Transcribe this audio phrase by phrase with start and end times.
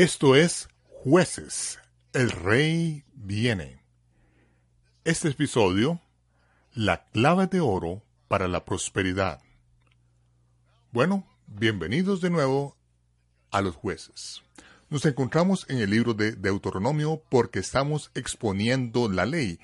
[0.00, 1.78] Esto es Jueces.
[2.14, 3.82] El Rey viene.
[5.04, 6.00] Este episodio,
[6.72, 9.42] La clave de oro para la prosperidad.
[10.90, 12.78] Bueno, bienvenidos de nuevo
[13.50, 14.40] a los jueces.
[14.88, 19.60] Nos encontramos en el libro de Deuteronomio porque estamos exponiendo la ley,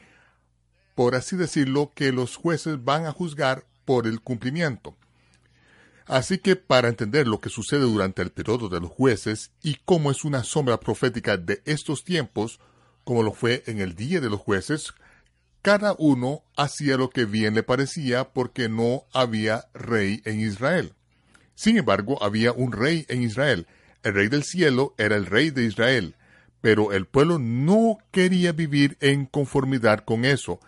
[0.95, 4.99] por así decirlo, que los jueces van a juzgar por el cumplimiento.
[6.07, 10.13] Así que para entender lo que sucede durante el periodo de los jueces y cómo
[10.13, 12.61] es una sombra profética de estos tiempos,
[13.03, 14.95] como lo fue en el día de los jueces,
[15.63, 20.93] cada uno hacía lo que bien le parecía porque no había rey en Israel.
[21.57, 23.67] Sin embargo, había un rey en Israel.
[24.05, 26.15] El rey del cielo era el rey de Israel,
[26.61, 30.61] pero el pueblo no quería vivir en conformidad con eso,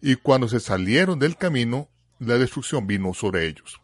[0.00, 3.80] y cuando se salieron del camino, la destrucción vino sobre ellos.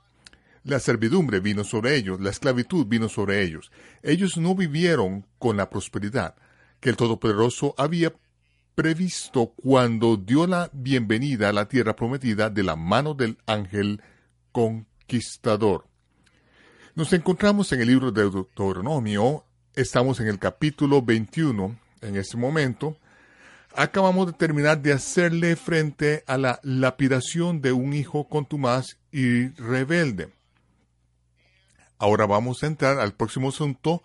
[0.65, 3.73] La servidumbre vino sobre ellos, la esclavitud vino sobre ellos.
[4.03, 6.37] Ellos no vivieron con la prosperidad
[6.79, 8.13] que el Todopoderoso había
[8.77, 14.01] previsto cuando dio la bienvenida a la tierra prometida de la mano del ángel
[14.53, 15.87] conquistador.
[16.95, 22.97] Nos encontramos en el libro de Deuteronomio, estamos en el capítulo 21 en este momento.
[23.75, 30.31] Acabamos de terminar de hacerle frente a la lapidación de un hijo contumaz y rebelde.
[32.03, 34.03] Ahora vamos a entrar al próximo asunto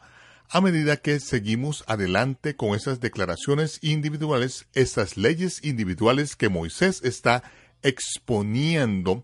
[0.51, 7.41] a medida que seguimos adelante con esas declaraciones individuales, esas leyes individuales que Moisés está
[7.81, 9.23] exponiendo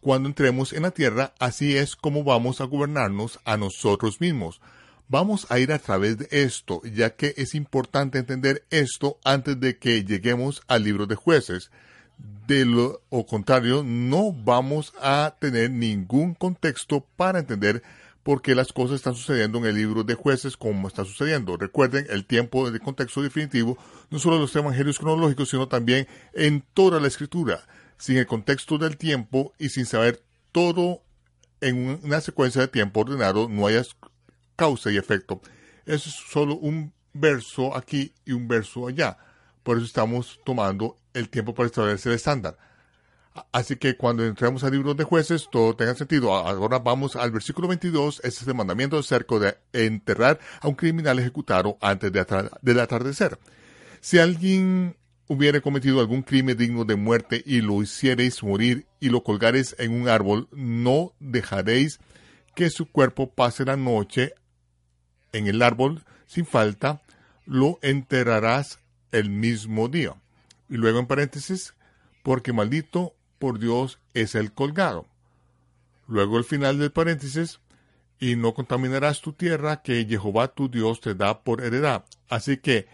[0.00, 4.60] cuando entremos en la tierra, así es como vamos a gobernarnos a nosotros mismos.
[5.06, 9.78] Vamos a ir a través de esto, ya que es importante entender esto antes de
[9.78, 11.70] que lleguemos al libro de jueces.
[12.48, 17.84] De lo contrario, no vamos a tener ningún contexto para entender
[18.22, 21.56] porque las cosas están sucediendo en el libro de jueces como está sucediendo.
[21.56, 23.78] Recuerden el tiempo de contexto definitivo,
[24.10, 27.60] no solo en los evangelios cronológicos, sino también en toda la escritura.
[27.96, 30.22] Sin el contexto del tiempo y sin saber
[30.52, 31.02] todo
[31.60, 33.80] en una secuencia de tiempo ordenado, no hay
[34.56, 35.40] causa y efecto.
[35.86, 39.18] Eso es solo un verso aquí y un verso allá.
[39.62, 42.56] Por eso estamos tomando el tiempo para establecer el estándar.
[43.52, 46.34] Así que cuando entremos al libro de jueces, todo tenga sentido.
[46.34, 51.18] Ahora vamos al versículo 22, ese es el mandamiento acerca de enterrar a un criminal
[51.18, 52.26] ejecutado antes de
[52.62, 53.38] del atardecer.
[54.00, 54.96] Si alguien
[55.28, 59.92] hubiera cometido algún crimen digno de muerte y lo hiciereis morir y lo colgareis en
[59.92, 62.00] un árbol, no dejaréis
[62.56, 64.34] que su cuerpo pase la noche
[65.32, 67.02] en el árbol sin falta,
[67.46, 68.80] lo enterrarás
[69.12, 70.14] el mismo día.
[70.68, 71.74] Y luego en paréntesis,
[72.22, 75.06] porque maldito por Dios es el colgado.
[76.06, 77.58] Luego el final del paréntesis,
[78.20, 82.04] y no contaminarás tu tierra que Jehová tu Dios te da por heredad.
[82.28, 82.86] Así que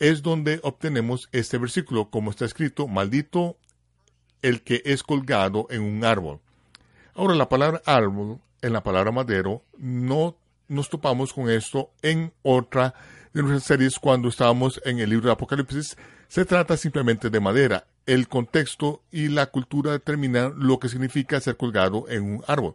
[0.00, 3.56] es donde obtenemos este versículo, como está escrito, maldito
[4.42, 6.40] el que es colgado en un árbol.
[7.14, 12.94] Ahora la palabra árbol, en la palabra madero, no nos topamos con esto en otra
[13.32, 15.96] de nuestras series cuando estábamos en el libro de Apocalipsis.
[16.26, 21.58] Se trata simplemente de madera el contexto y la cultura determinan lo que significa ser
[21.58, 22.74] colgado en un árbol.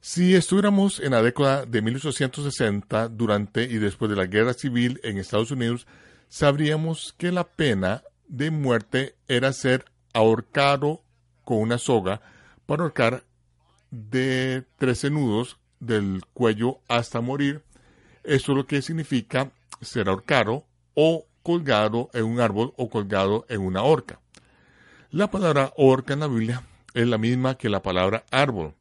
[0.00, 5.18] Si estuviéramos en la década de 1860, durante y después de la guerra civil en
[5.18, 5.86] Estados Unidos,
[6.30, 9.84] sabríamos que la pena de muerte era ser
[10.14, 11.02] ahorcado
[11.44, 12.22] con una soga
[12.64, 13.24] para ahorcar
[13.90, 17.62] de 13 nudos del cuello hasta morir.
[18.24, 19.52] Esto es lo que significa
[19.82, 20.64] ser ahorcado
[20.94, 24.21] o colgado en un árbol o colgado en una horca.
[25.12, 26.62] La palabra horca en la Biblia
[26.94, 28.72] es la misma que la palabra árbol.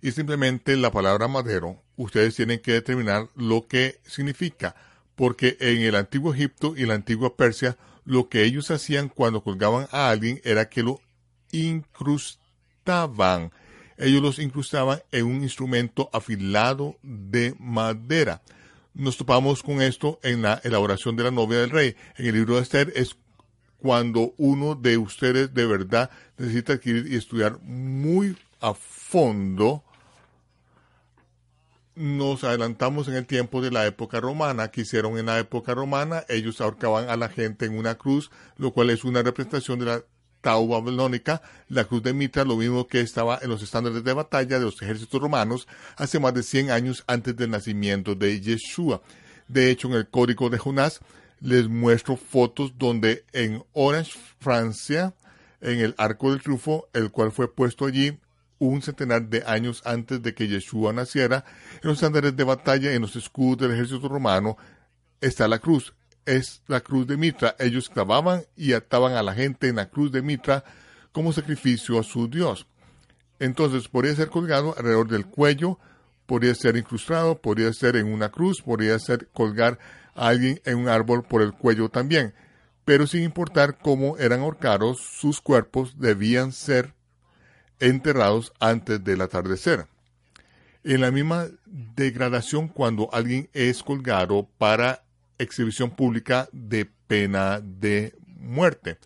[0.00, 4.74] Y simplemente la palabra madero, ustedes tienen que determinar lo que significa,
[5.14, 7.76] porque en el antiguo Egipto y la antigua Persia,
[8.06, 11.02] lo que ellos hacían cuando colgaban a alguien era que lo
[11.52, 13.52] incrustaban.
[13.98, 18.40] Ellos los incrustaban en un instrumento afilado de madera.
[18.94, 21.96] Nos topamos con esto en la elaboración de la novia del rey.
[22.16, 23.14] En el libro de Esther es
[23.78, 29.82] cuando uno de ustedes de verdad necesita adquirir y estudiar muy a fondo
[31.96, 34.70] nos adelantamos en el tiempo de la época romana.
[34.70, 36.24] que hicieron en la época romana?
[36.28, 40.02] Ellos ahorcaban a la gente en una cruz, lo cual es una representación de la
[40.42, 44.58] Tau babilónica, la cruz de Mitra, lo mismo que estaba en los estándares de batalla
[44.58, 49.00] de los ejércitos romanos hace más de 100 años antes del nacimiento de Yeshua.
[49.48, 51.00] De hecho, en el código de Jonás
[51.40, 55.14] les muestro fotos donde en Orange, Francia,
[55.60, 58.18] en el Arco del Triunfo, el cual fue puesto allí
[58.58, 61.44] un centenar de años antes de que Yeshua naciera,
[61.74, 64.56] en los estándares de batalla, en los escudos del ejército romano,
[65.20, 65.94] está la cruz.
[66.24, 67.54] Es la cruz de Mitra.
[67.58, 70.64] Ellos clavaban y ataban a la gente en la cruz de Mitra
[71.12, 72.66] como sacrificio a su Dios.
[73.38, 75.78] Entonces podría ser colgado alrededor del cuello,
[76.26, 79.78] podría ser incrustado, podría ser en una cruz, podría ser colgar
[80.16, 82.34] alguien en un árbol por el cuello también.
[82.84, 86.94] Pero sin importar cómo eran ahorcados, sus cuerpos debían ser
[87.80, 89.86] enterrados antes del atardecer.
[90.84, 95.04] En la misma degradación cuando alguien es colgado para
[95.38, 98.98] exhibición pública de pena de muerte.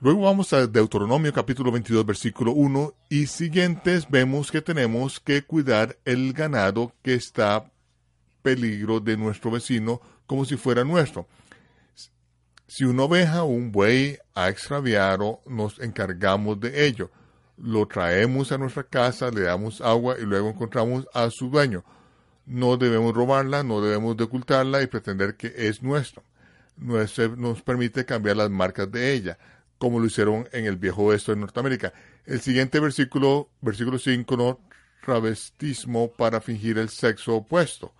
[0.00, 5.96] Luego vamos a Deuteronomio capítulo 22 versículo 1 y siguientes vemos que tenemos que cuidar
[6.04, 7.71] el ganado que está
[8.42, 11.26] peligro de nuestro vecino como si fuera nuestro.
[12.66, 17.10] Si una oveja o un buey ha extraviado, nos encargamos de ello
[17.62, 21.84] lo traemos a nuestra casa, le damos agua y luego encontramos a su dueño.
[22.44, 26.22] No debemos robarla, no debemos de ocultarla y pretender que es nuestra.
[26.76, 26.96] No
[27.36, 29.38] nos permite cambiar las marcas de ella,
[29.78, 31.92] como lo hicieron en el viejo oeste de Norteamérica.
[32.26, 34.60] El siguiente versículo, versículo 5, no
[35.04, 37.92] travestismo para fingir el sexo opuesto.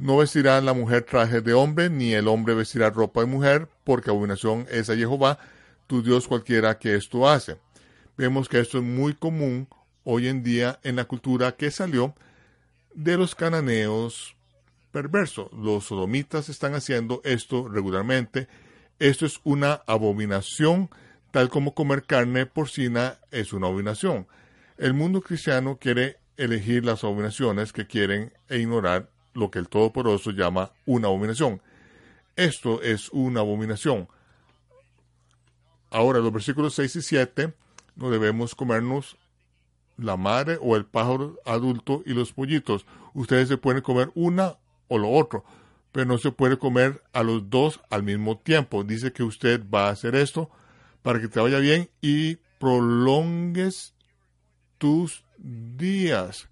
[0.00, 4.08] No vestirá la mujer traje de hombre, ni el hombre vestirá ropa de mujer, porque
[4.08, 5.38] abominación es a Jehová,
[5.86, 7.58] tu Dios cualquiera que esto hace
[8.16, 9.68] Vemos que esto es muy común
[10.04, 12.14] hoy en día en la cultura que salió
[12.94, 14.36] de los cananeos
[14.90, 15.52] perversos.
[15.52, 18.48] Los sodomitas están haciendo esto regularmente.
[18.98, 20.88] Esto es una abominación,
[21.30, 24.26] tal como comer carne porcina es una abominación.
[24.78, 30.30] El mundo cristiano quiere elegir las abominaciones que quieren e ignorar lo que el Todopoderoso
[30.30, 31.60] llama una abominación.
[32.36, 34.08] Esto es una abominación.
[35.90, 37.54] Ahora, los versículos 6 y 7
[37.96, 39.16] no debemos comernos
[39.96, 42.86] la madre o el pájaro adulto y los pollitos.
[43.12, 44.56] Ustedes se pueden comer una
[44.88, 45.44] o lo otro,
[45.92, 48.84] pero no se puede comer a los dos al mismo tiempo.
[48.84, 50.50] Dice que usted va a hacer esto
[51.02, 53.94] para que te vaya bien y prolongues
[54.78, 56.48] tus días.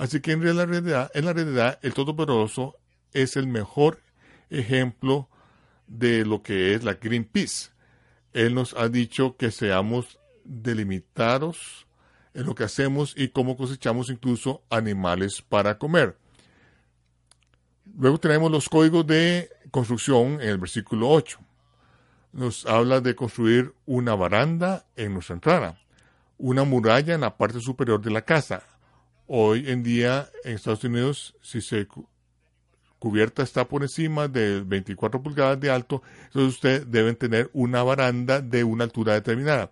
[0.00, 2.78] Así que en la realidad, en la realidad el Todopoderoso
[3.12, 4.00] es el mejor
[4.48, 5.28] ejemplo
[5.88, 7.68] de lo que es la Greenpeace.
[8.32, 11.86] Él nos ha dicho que seamos delimitados
[12.32, 16.16] en lo que hacemos y cómo cosechamos incluso animales para comer.
[17.98, 21.38] Luego tenemos los códigos de construcción en el versículo 8.
[22.32, 25.78] Nos habla de construir una baranda en nuestra entrada,
[26.38, 28.62] una muralla en la parte superior de la casa.
[29.32, 31.86] Hoy en día en Estados Unidos, si se
[32.98, 38.40] cubierta está por encima de 24 pulgadas de alto, entonces usted debe tener una baranda
[38.40, 39.70] de una altura determinada.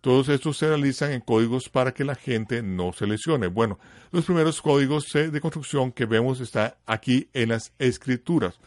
[0.00, 3.48] Todos estos se realizan en códigos para que la gente no se lesione.
[3.48, 3.78] Bueno,
[4.10, 8.58] los primeros códigos de construcción que vemos está aquí en las escrituras.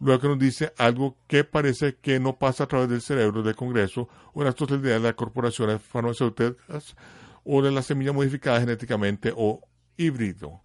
[0.00, 3.56] Luego que nos dice algo que parece que no pasa a través del cerebro del
[3.56, 6.96] Congreso o las totalidad de las corporaciones farmacéuticas
[7.44, 9.60] o de la semilla modificada genéticamente o
[9.96, 10.60] híbrido.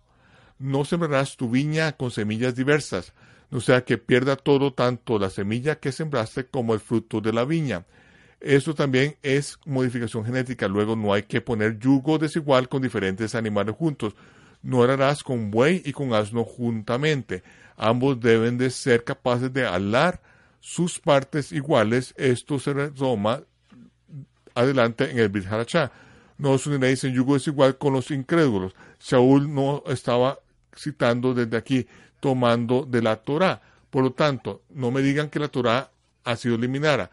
[0.59, 3.13] No sembrarás tu viña con semillas diversas,
[3.49, 7.45] no sea que pierda todo tanto la semilla que sembraste como el fruto de la
[7.45, 7.85] viña.
[8.39, 10.67] Esto también es modificación genética.
[10.67, 14.15] Luego no hay que poner yugo desigual con diferentes animales juntos.
[14.61, 17.43] No harás con buey y con asno juntamente.
[17.77, 20.21] Ambos deben de ser capaces de alar
[20.59, 22.13] sus partes iguales.
[22.17, 23.43] Esto se retoma
[24.53, 25.47] adelante en el Brit
[26.37, 28.75] No os uniréis en yugo desigual con los incrédulos.
[28.99, 30.39] Saúl no estaba
[30.75, 31.87] citando desde aquí,
[32.19, 33.61] tomando de la Torah.
[33.89, 35.91] Por lo tanto, no me digan que la Torah
[36.23, 37.09] ha sido eliminada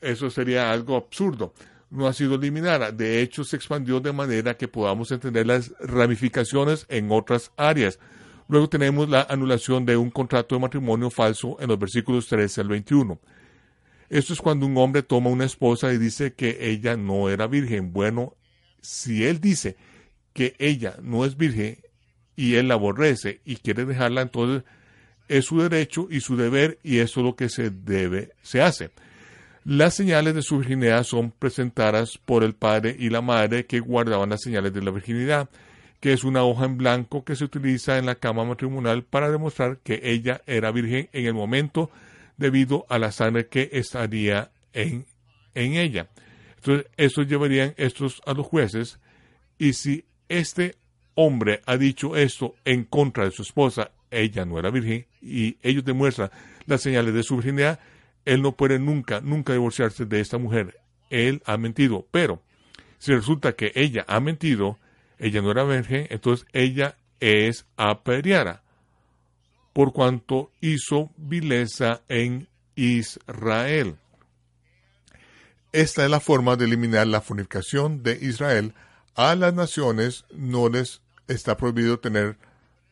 [0.00, 1.52] eso sería algo absurdo.
[1.90, 2.92] No ha sido eliminada.
[2.92, 7.98] De hecho, se expandió de manera que podamos entender las ramificaciones en otras áreas.
[8.48, 12.68] Luego tenemos la anulación de un contrato de matrimonio falso en los versículos 13 al
[12.68, 13.18] 21.
[14.08, 17.92] Esto es cuando un hombre toma una esposa y dice que ella no era virgen.
[17.92, 18.34] Bueno,
[18.80, 19.76] si él dice
[20.32, 21.78] que ella no es virgen
[22.36, 24.62] y él la aborrece y quiere dejarla, entonces
[25.28, 28.90] es su derecho y su deber y eso es lo que se debe, se hace.
[29.64, 34.30] Las señales de su virginidad son presentadas por el padre y la madre que guardaban
[34.30, 35.48] las señales de la virginidad,
[35.98, 39.78] que es una hoja en blanco que se utiliza en la cama matrimonial para demostrar
[39.78, 41.90] que ella era virgen en el momento
[42.36, 45.06] debido a la sangre que estaría en,
[45.54, 46.08] en ella.
[46.56, 48.98] Entonces, estos llevarían estos a los jueces
[49.58, 50.76] y si este
[51.14, 55.84] hombre ha dicho esto en contra de su esposa, ella no era virgen, y ellos
[55.84, 56.30] demuestran
[56.66, 57.80] las señales de su virginidad,
[58.24, 60.78] él no puede nunca, nunca divorciarse de esta mujer.
[61.10, 62.06] Él ha mentido.
[62.10, 62.42] Pero
[62.98, 64.78] si resulta que ella ha mentido,
[65.18, 68.62] ella no era virgen, entonces ella es apedreada,
[69.76, 73.98] por cuanto hizo vileza en Israel.
[75.70, 78.72] Esta es la forma de eliminar la fornicación de Israel
[79.14, 82.38] a las naciones no les está prohibido tener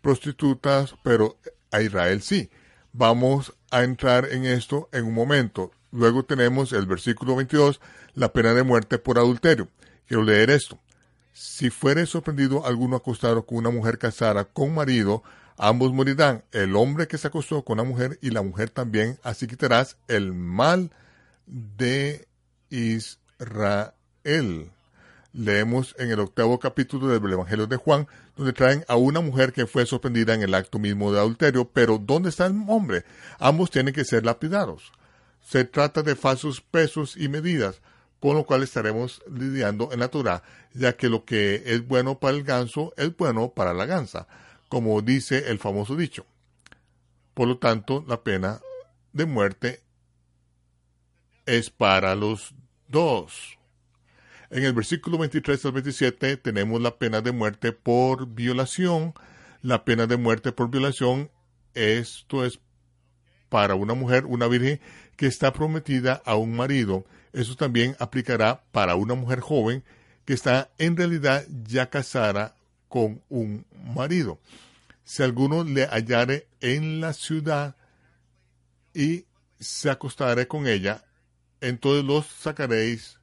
[0.03, 1.39] prostitutas, pero
[1.71, 2.51] a Israel sí.
[2.93, 5.71] Vamos a entrar en esto en un momento.
[5.91, 7.81] Luego tenemos el versículo 22,
[8.13, 9.69] la pena de muerte por adulterio.
[10.07, 10.79] Quiero leer esto.
[11.33, 15.23] Si fuere sorprendido alguno acostado con una mujer casada con marido,
[15.57, 19.47] ambos morirán, el hombre que se acostó con la mujer y la mujer también, así
[19.47, 20.91] quitarás el mal
[21.47, 22.27] de
[22.71, 23.95] Israel
[25.35, 28.07] leemos en el octavo capítulo del Evangelio de Juan,
[28.37, 31.99] donde traen a una mujer que fue sorprendida en el acto mismo de adulterio, pero
[31.99, 33.05] ¿dónde está el hombre?
[33.39, 34.93] Ambos tienen que ser lapidados.
[35.41, 37.83] Se trata de falsos pesos y medidas,
[38.21, 40.43] con lo cual estaremos lidiando en la Torah,
[40.73, 44.27] ya que lo que es bueno para el ganso es bueno para la gansa,
[44.75, 46.27] como dice el famoso dicho.
[47.33, 48.61] Por lo tanto, la pena
[49.13, 49.83] de muerte
[51.47, 52.57] es para los
[52.89, 53.57] dos.
[54.51, 59.15] En el versículo 23 al 27 tenemos la pena de muerte por violación.
[59.63, 61.31] La pena de muerte por violación,
[61.75, 62.59] esto es
[63.51, 64.81] para una mujer, una virgen
[65.15, 67.05] que está prometida a un marido.
[67.33, 69.85] Eso también aplicará para una mujer joven
[70.25, 72.57] que está en realidad ya casada
[72.89, 73.65] con un
[73.95, 74.41] marido.
[75.05, 77.77] Si alguno le hallare en la ciudad
[78.93, 79.27] y
[79.61, 81.05] se acostare con ella,
[81.61, 83.21] entonces los sacaréis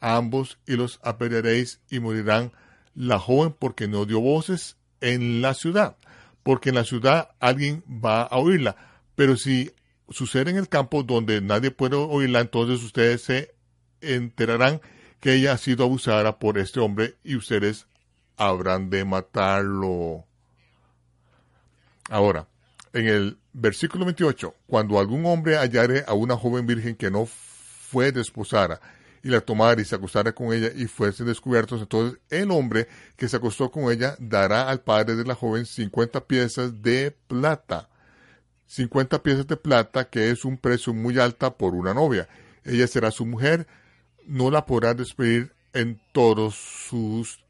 [0.00, 2.52] ambos y los apedrearéis y morirán
[2.94, 5.96] la joven porque no dio voces en la ciudad,
[6.42, 8.76] porque en la ciudad alguien va a oírla,
[9.14, 9.72] pero si
[10.10, 13.54] sucede en el campo donde nadie puede oírla, entonces ustedes se
[14.00, 14.80] enterarán
[15.20, 17.86] que ella ha sido abusada por este hombre y ustedes
[18.36, 20.26] habrán de matarlo.
[22.10, 22.46] Ahora,
[22.92, 28.12] en el versículo 28, cuando algún hombre hallare a una joven virgen que no fue
[28.12, 28.80] desposada
[29.22, 33.28] y la tomara y se acostara con ella y fuesen descubiertos, entonces el hombre que
[33.28, 37.88] se acostó con ella dará al padre de la joven 50 piezas de plata.
[38.66, 42.28] 50 piezas de plata, que es un precio muy alta por una novia.
[42.64, 43.66] Ella será su mujer,
[44.26, 47.40] no la podrá despedir en todos sus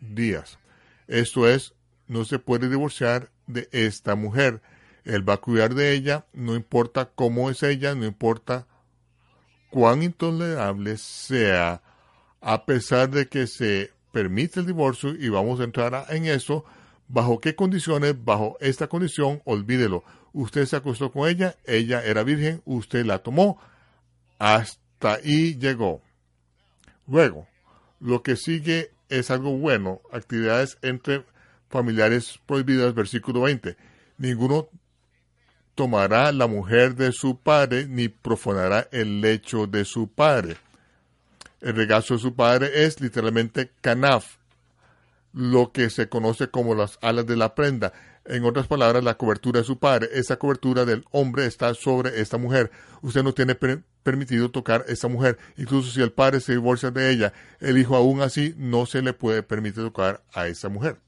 [0.00, 0.58] días.
[1.06, 1.74] Esto es,
[2.08, 4.60] no se puede divorciar de esta mujer.
[5.04, 8.66] Él va a cuidar de ella, no importa cómo es ella, no importa
[9.70, 11.82] cuán intolerable sea,
[12.40, 16.64] a pesar de que se permite el divorcio, y vamos a entrar en eso,
[17.08, 20.04] bajo qué condiciones, bajo esta condición, olvídelo.
[20.32, 23.60] Usted se acostó con ella, ella era virgen, usted la tomó,
[24.38, 26.02] hasta ahí llegó.
[27.06, 27.46] Luego,
[28.00, 31.24] lo que sigue es algo bueno, actividades entre
[31.68, 33.76] familiares prohibidas, versículo 20.
[34.18, 34.68] Ninguno
[35.74, 40.56] tomará la mujer de su padre, ni profanará el lecho de su padre.
[41.60, 44.38] El regazo de su padre es literalmente canaf,
[45.32, 47.92] lo que se conoce como las alas de la prenda.
[48.24, 50.08] En otras palabras, la cobertura de su padre.
[50.12, 52.70] Esa cobertura del hombre está sobre esta mujer.
[53.00, 53.54] Usted no tiene
[54.02, 55.38] permitido tocar a esta mujer.
[55.56, 59.12] Incluso si el padre se divorcia de ella, el hijo aún así no se le
[59.12, 60.98] puede permitir tocar a esa mujer.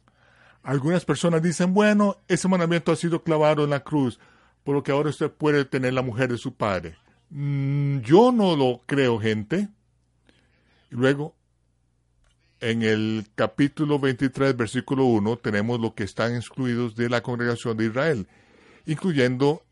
[0.62, 4.18] Algunas personas dicen, bueno, ese mandamiento ha sido clavado en la cruz
[4.64, 6.96] por lo que ahora usted puede tener la mujer de su padre.
[7.30, 9.68] Mm, yo no lo creo, gente.
[10.90, 11.34] Luego,
[12.60, 17.86] en el capítulo 23, versículo 1, tenemos lo que están excluidos de la congregación de
[17.86, 18.28] Israel,
[18.86, 19.62] incluyendo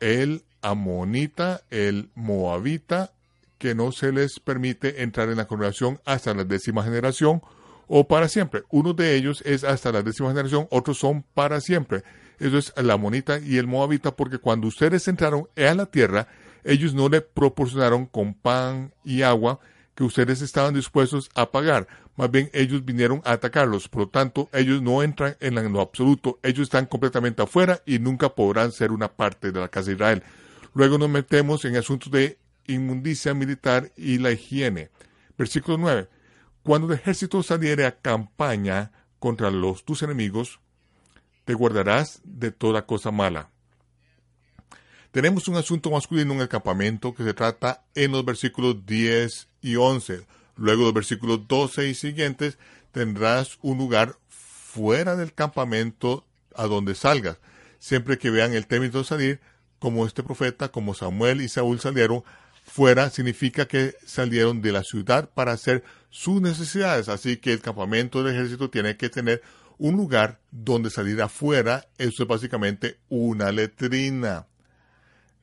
[0.00, 3.12] el amonita, el moabita,
[3.58, 7.42] que no se les permite entrar en la congregación hasta la décima generación
[7.92, 8.62] o para siempre.
[8.70, 12.04] Uno de ellos es hasta la décima generación, otros son para siempre.
[12.38, 16.28] Eso es la monita y el moabita, porque cuando ustedes entraron a la tierra,
[16.62, 19.58] ellos no le proporcionaron con pan y agua,
[19.96, 21.88] que ustedes estaban dispuestos a pagar.
[22.14, 23.88] Más bien ellos vinieron a atacarlos.
[23.88, 26.38] Por lo tanto, ellos no entran en lo absoluto.
[26.44, 30.22] Ellos están completamente afuera y nunca podrán ser una parte de la casa de Israel.
[30.74, 34.90] Luego nos metemos en asuntos de inmundicia militar y la higiene.
[35.36, 36.19] Versículo 9.
[36.62, 40.60] Cuando el ejército saliere a campaña contra los tus enemigos,
[41.44, 43.50] te guardarás de toda cosa mala.
[45.10, 49.76] Tenemos un asunto masculino en el campamento que se trata en los versículos 10 y
[49.76, 50.24] 11.
[50.56, 52.58] Luego los versículos 12 y siguientes
[52.92, 56.24] tendrás un lugar fuera del campamento
[56.54, 57.38] a donde salgas.
[57.78, 59.40] Siempre que vean el término salir,
[59.80, 62.22] como este profeta, como Samuel y Saúl salieron,
[62.70, 67.08] fuera significa que salieron de la ciudad para hacer sus necesidades.
[67.08, 69.42] Así que el campamento del ejército tiene que tener
[69.78, 71.88] un lugar donde salir afuera.
[71.98, 74.46] Eso es básicamente una letrina.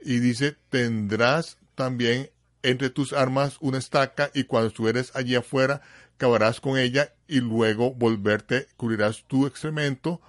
[0.01, 2.29] Y dice, tendrás también
[2.63, 5.81] entre tus armas una estaca y cuando estuvieres allí afuera,
[6.15, 10.21] cavarás con ella y luego volverte, cubrirás tu excremento.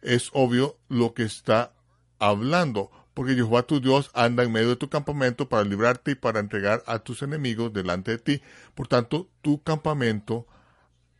[0.00, 1.72] Es obvio lo que está
[2.18, 6.38] hablando porque Jehová tu Dios anda en medio de tu campamento para librarte y para
[6.38, 8.42] entregar a tus enemigos delante de ti.
[8.74, 10.46] Por tanto, tu campamento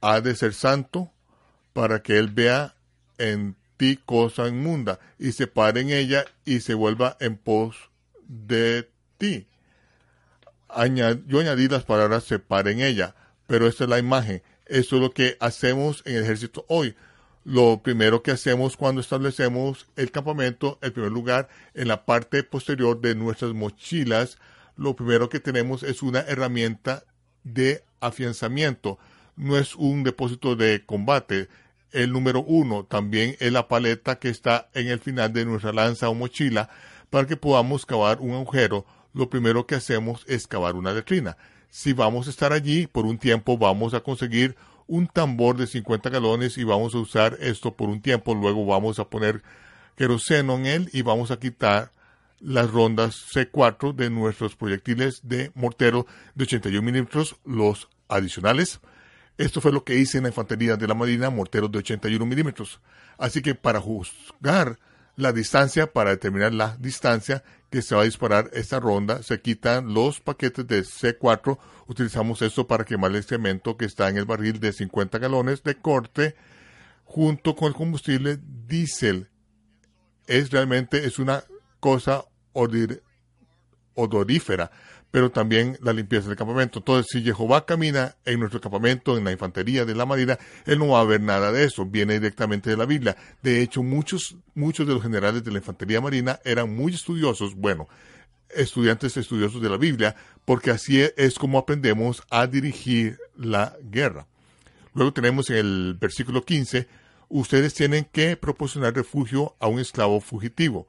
[0.02, 1.10] ha de ser santo
[1.72, 2.74] para que Él vea
[3.16, 7.88] en ti cosa inmunda y se pare en ella y se vuelva en pos
[8.28, 9.46] de ti.
[11.26, 13.14] yo añadí las palabras se pare en ella,
[13.46, 14.42] pero esta es la imagen.
[14.66, 16.94] Eso es lo que hacemos en el ejército hoy
[17.46, 23.00] lo primero que hacemos cuando establecemos el campamento, en primer lugar, en la parte posterior
[23.00, 24.38] de nuestras mochilas,
[24.74, 27.04] lo primero que tenemos es una herramienta
[27.44, 28.98] de afianzamiento.
[29.36, 31.46] No es un depósito de combate.
[31.92, 36.08] El número uno también es la paleta que está en el final de nuestra lanza
[36.08, 36.68] o mochila
[37.10, 38.86] para que podamos cavar un agujero.
[39.14, 41.36] Lo primero que hacemos es cavar una letrina.
[41.70, 44.56] Si vamos a estar allí por un tiempo, vamos a conseguir
[44.86, 48.34] un tambor de 50 galones y vamos a usar esto por un tiempo.
[48.34, 49.42] Luego vamos a poner
[49.96, 51.92] queroseno en él y vamos a quitar
[52.40, 58.80] las rondas C4 de nuestros proyectiles de mortero de 81 milímetros, los adicionales.
[59.38, 62.80] Esto fue lo que hice en la infantería de la Marina, morteros de 81 milímetros.
[63.18, 64.78] Así que para juzgar
[65.16, 69.92] la distancia, para determinar la distancia que se va a disparar esta ronda, se quitan
[69.94, 71.58] los paquetes de C4.
[71.86, 75.76] Utilizamos esto para quemar el excremento que está en el barril de 50 galones de
[75.76, 76.36] corte
[77.04, 79.28] junto con el combustible diésel.
[80.26, 81.44] Es realmente es una
[81.80, 82.24] cosa
[83.94, 84.70] odorífera
[85.16, 86.80] pero también la limpieza del campamento.
[86.80, 90.88] Entonces, si Jehová camina en nuestro campamento, en la infantería de la Marina, él no
[90.88, 93.16] va a ver nada de eso, viene directamente de la Biblia.
[93.42, 97.88] De hecho, muchos, muchos de los generales de la infantería marina eran muy estudiosos, bueno,
[98.50, 104.26] estudiantes estudiosos de la Biblia, porque así es como aprendemos a dirigir la guerra.
[104.92, 106.88] Luego tenemos en el versículo 15,
[107.30, 110.86] ustedes tienen que proporcionar refugio a un esclavo fugitivo.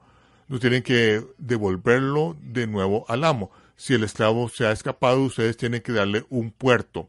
[0.50, 5.56] No tienen que devolverlo de nuevo al amo si el esclavo se ha escapado, ustedes
[5.56, 7.08] tienen que darle un puerto.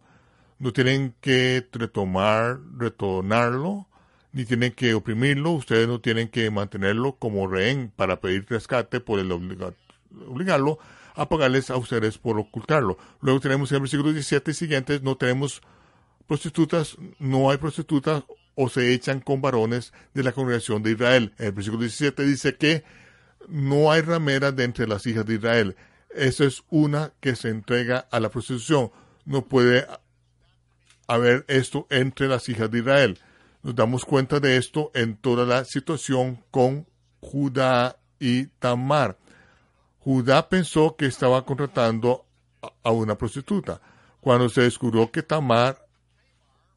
[0.59, 3.89] No tienen que retomar, retornarlo,
[4.33, 9.19] ni tienen que oprimirlo, ustedes no tienen que mantenerlo como rehén para pedir rescate por
[9.19, 10.79] el obligarlo
[11.15, 12.99] a pagarles a ustedes por ocultarlo.
[13.21, 15.63] Luego tenemos en el versículo 17 y siguientes, no tenemos
[16.27, 21.33] prostitutas, no hay prostitutas o se echan con varones de la congregación de Israel.
[21.39, 22.85] En el versículo 17 dice que
[23.49, 25.77] no hay rameras de entre las hijas de Israel.
[26.11, 28.91] Esa es una que se entrega a la prostitución.
[29.25, 29.87] No puede
[31.07, 33.19] haber esto entre las hijas de Israel.
[33.63, 36.87] Nos damos cuenta de esto en toda la situación con
[37.21, 39.19] Judá y Tamar.
[39.99, 42.25] Judá pensó que estaba contratando
[42.83, 43.81] a una prostituta.
[44.21, 45.85] Cuando se descubrió que Tamar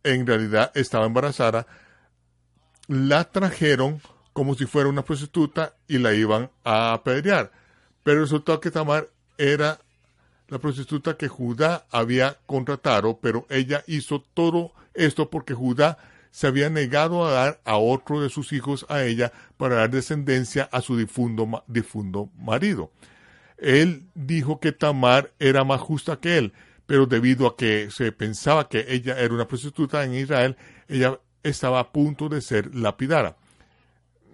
[0.03, 1.67] en realidad estaba embarazada,
[2.87, 4.01] la trajeron
[4.33, 7.51] como si fuera una prostituta y la iban a apedrear.
[8.03, 9.09] Pero resultó que Tamar
[9.41, 9.79] era
[10.47, 15.97] la prostituta que Judá había contratado, pero ella hizo todo esto porque Judá
[16.31, 20.69] se había negado a dar a otro de sus hijos a ella para dar descendencia
[20.71, 22.91] a su difundo, difundo marido.
[23.57, 26.53] Él dijo que Tamar era más justa que él,
[26.85, 31.79] pero debido a que se pensaba que ella era una prostituta en Israel, ella estaba
[31.79, 33.37] a punto de ser lapidada.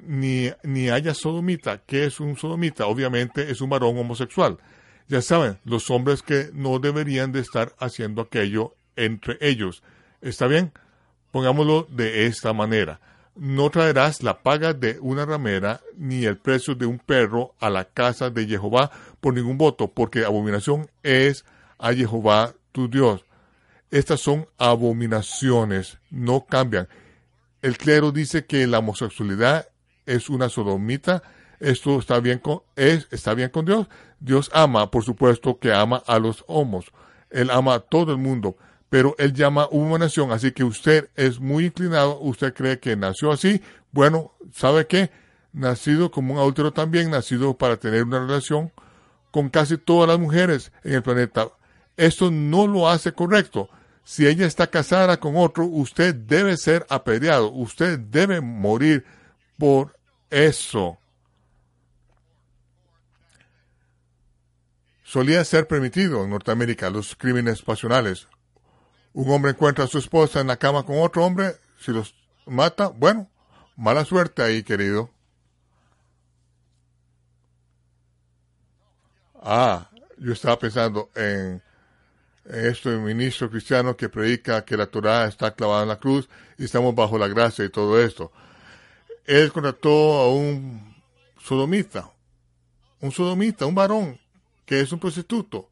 [0.07, 1.83] Ni, ni haya sodomita.
[1.85, 2.87] ¿Qué es un sodomita?
[2.87, 4.57] Obviamente es un varón homosexual.
[5.07, 9.83] Ya saben, los hombres que no deberían de estar haciendo aquello entre ellos.
[10.21, 10.73] ¿Está bien?
[11.31, 12.99] Pongámoslo de esta manera.
[13.35, 17.85] No traerás la paga de una ramera ni el precio de un perro a la
[17.85, 18.91] casa de Jehová
[19.21, 21.45] por ningún voto, porque abominación es
[21.77, 23.23] a Jehová tu Dios.
[23.91, 26.89] Estas son abominaciones, no cambian.
[27.61, 29.69] El clero dice que la homosexualidad
[30.05, 31.23] es una sodomita.
[31.59, 33.87] Esto está bien con, es, está bien con Dios.
[34.19, 36.91] Dios ama, por supuesto, que ama a los homos.
[37.29, 38.57] Él ama a todo el mundo,
[38.89, 43.31] pero él llama una nación, así que usted es muy inclinado, usted cree que nació
[43.31, 43.61] así.
[43.91, 45.09] Bueno, ¿sabe qué?
[45.51, 48.71] Nacido como un adúltero también, nacido para tener una relación
[49.31, 51.49] con casi todas las mujeres en el planeta.
[51.97, 53.69] Esto no lo hace correcto.
[54.03, 59.03] Si ella está casada con otro, usted debe ser apedreado, usted debe morir
[59.57, 59.97] por
[60.29, 60.97] eso.
[65.07, 68.27] Solía ser permitido en Norteamérica los crímenes pasionales.
[69.13, 72.13] Un hombre encuentra a su esposa en la cama con otro hombre, si los
[72.45, 73.31] mata, bueno,
[73.77, 75.09] mala suerte ahí, querido.
[79.35, 81.63] Ah, yo estaba pensando en,
[82.43, 86.93] este ministro cristiano que predica que la Torah está clavada en la cruz y estamos
[86.93, 88.33] bajo la gracia y todo esto.
[89.23, 91.01] Él contrató a un
[91.41, 92.11] sodomita,
[92.99, 94.26] un sodomita, un varón
[94.67, 95.69] que es un prostituto.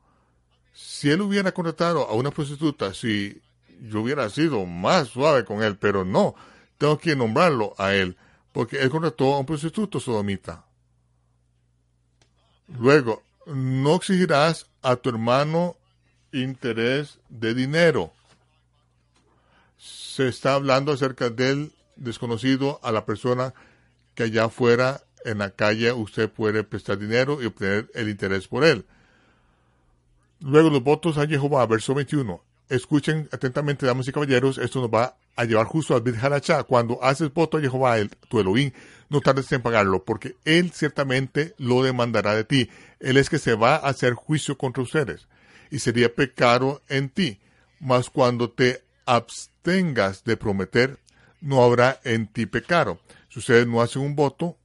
[0.73, 3.39] Si él hubiera contratado a una prostituta, si
[3.81, 6.33] yo hubiera sido más suave con él, pero no,
[6.77, 8.17] tengo que nombrarlo a él,
[8.53, 10.65] porque él contrató a un prostituto sodomita.
[12.79, 15.75] Luego, no exigirás a tu hermano
[16.31, 18.13] interés de dinero.
[19.77, 23.53] Se está hablando acerca del desconocido a la persona
[24.15, 28.63] que allá afuera en la calle usted puede prestar dinero y obtener el interés por
[28.63, 28.85] él.
[30.39, 32.41] Luego los votos a Jehová, verso 21.
[32.69, 36.15] Escuchen atentamente, damas y caballeros, esto nos va a llevar justo al Bit
[36.67, 38.71] Cuando haces voto a Jehová, el, tu Elohim,
[39.09, 42.69] no tardes en pagarlo, porque Él ciertamente lo demandará de ti.
[42.99, 45.27] Él es que se va a hacer juicio contra ustedes,
[45.69, 47.39] y sería pecado en ti.
[47.79, 50.97] Mas cuando te abstengas de prometer,
[51.41, 52.99] no habrá en ti pecado.
[53.29, 54.57] Si ustedes no hacen un voto,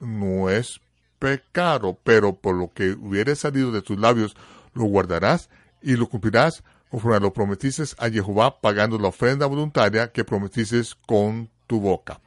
[0.00, 0.80] no es
[1.18, 4.36] pecado, pero por lo que hubiere salido de tus labios,
[4.74, 5.48] lo guardarás
[5.82, 11.50] y lo cumplirás conforme lo prometiste a Jehová, pagando la ofrenda voluntaria que prometiste con
[11.66, 12.20] tu boca.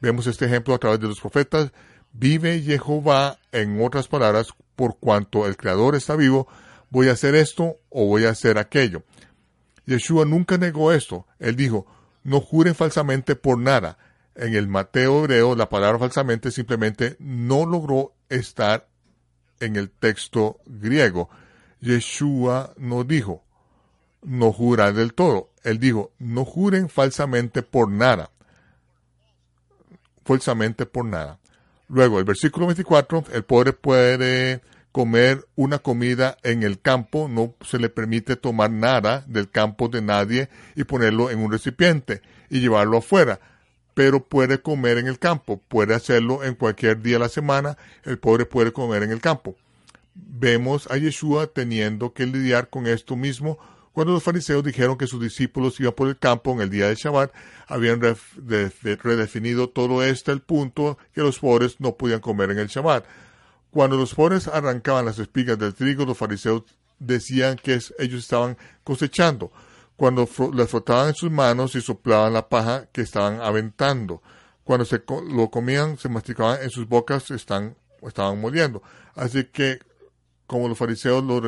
[0.00, 1.72] Vemos este ejemplo a través de los profetas.
[2.12, 6.48] Vive Jehová, en otras palabras, por cuanto el Creador está vivo,
[6.90, 9.02] voy a hacer esto o voy a hacer aquello.
[9.86, 11.26] Yeshua nunca negó esto.
[11.38, 11.86] Él dijo,
[12.22, 13.98] no juren falsamente por nada.
[14.34, 18.88] En el Mateo hebreo, la palabra falsamente simplemente no logró estar
[19.60, 21.28] en el texto griego.
[21.80, 23.44] Yeshua no dijo,
[24.22, 25.50] no jurar del todo.
[25.62, 28.30] Él dijo, no juren falsamente por nada.
[30.24, 31.38] Falsamente por nada.
[31.88, 37.78] Luego, el versículo 24, el pobre puede comer una comida en el campo, no se
[37.78, 42.98] le permite tomar nada del campo de nadie y ponerlo en un recipiente y llevarlo
[42.98, 43.40] afuera,
[43.94, 48.18] pero puede comer en el campo, puede hacerlo en cualquier día de la semana, el
[48.18, 49.56] pobre puede comer en el campo.
[50.14, 53.58] Vemos a Yeshua teniendo que lidiar con esto mismo
[53.92, 56.94] cuando los fariseos dijeron que sus discípulos iban por el campo en el día de
[56.94, 57.30] Shabbat,
[57.66, 63.04] habían redefinido todo este el punto que los pobres no podían comer en el Shabbat.
[63.70, 66.62] Cuando los pobres arrancaban las espigas del trigo, los fariseos
[66.98, 69.52] decían que ellos estaban cosechando.
[70.02, 74.20] Cuando les frotaban en sus manos y soplaban la paja que estaban aventando.
[74.64, 78.82] Cuando se lo comían, se masticaban en sus bocas, están, estaban moliendo.
[79.14, 79.78] Así que,
[80.48, 81.40] como los fariseos lo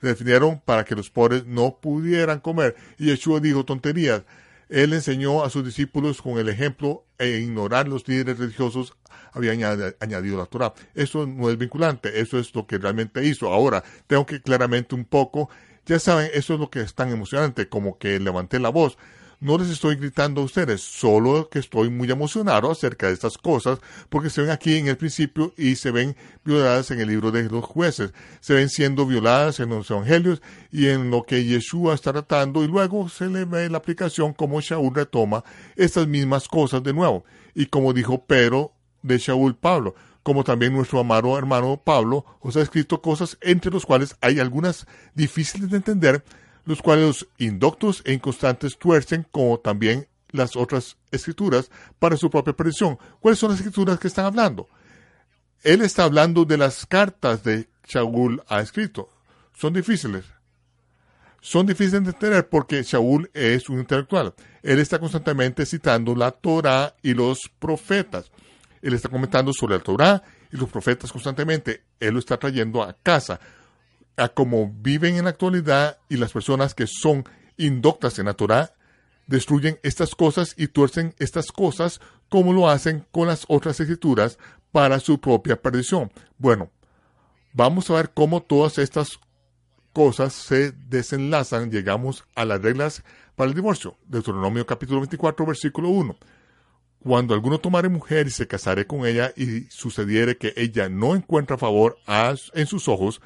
[0.00, 2.76] definieron para que los pobres no pudieran comer.
[2.96, 4.22] Y Yeshua dijo tonterías.
[4.70, 8.96] Él enseñó a sus discípulos con el ejemplo e ignorar los líderes religiosos
[9.32, 9.52] había
[10.00, 10.72] añadido la Torah.
[10.94, 13.52] Eso no es vinculante, eso es lo que realmente hizo.
[13.52, 15.50] Ahora, tengo que claramente un poco,
[15.86, 18.98] ya saben, eso es lo que es tan emocionante, como que levanté la voz.
[19.38, 23.78] No les estoy gritando a ustedes, solo que estoy muy emocionado acerca de estas cosas,
[24.08, 27.44] porque se ven aquí en el principio y se ven violadas en el libro de
[27.44, 30.40] los jueces, se ven siendo violadas en los evangelios
[30.72, 34.60] y en lo que Yeshua está tratando, y luego se le ve la aplicación como
[34.60, 35.44] Shaul retoma
[35.76, 37.24] estas mismas cosas de nuevo.
[37.54, 38.72] Y como dijo Pedro
[39.02, 39.94] de Shaul Pablo,
[40.26, 44.84] como también nuestro amado hermano Pablo os ha escrito cosas entre los cuales hay algunas
[45.14, 46.24] difíciles de entender,
[46.64, 52.54] los cuales los indoctos e inconstantes tuercen, como también las otras escrituras, para su propia
[52.54, 52.98] perdición.
[53.20, 54.68] ¿Cuáles son las escrituras que están hablando?
[55.62, 59.08] Él está hablando de las cartas de Shaul ha escrito.
[59.54, 60.24] Son difíciles.
[61.40, 64.34] Son difíciles de entender porque Shaul es un intelectual.
[64.64, 68.32] Él está constantemente citando la Torah y los profetas.
[68.86, 70.22] Él está comentando sobre la Torah
[70.52, 71.82] y los profetas constantemente.
[71.98, 73.40] Él lo está trayendo a casa
[74.16, 77.24] a cómo viven en la actualidad y las personas que son
[77.56, 78.72] indoctas en la Torah
[79.26, 84.38] destruyen estas cosas y tuercen estas cosas como lo hacen con las otras escrituras
[84.70, 86.12] para su propia perdición.
[86.38, 86.70] Bueno,
[87.52, 89.18] vamos a ver cómo todas estas
[89.92, 91.72] cosas se desenlazan.
[91.72, 93.02] Llegamos a las reglas
[93.34, 93.96] para el divorcio.
[94.06, 96.16] Deuteronomio capítulo 24, versículo 1.
[97.02, 101.56] Cuando alguno tomare mujer y se casare con ella y sucediere que ella no encuentra
[101.56, 103.20] favor en sus ojos,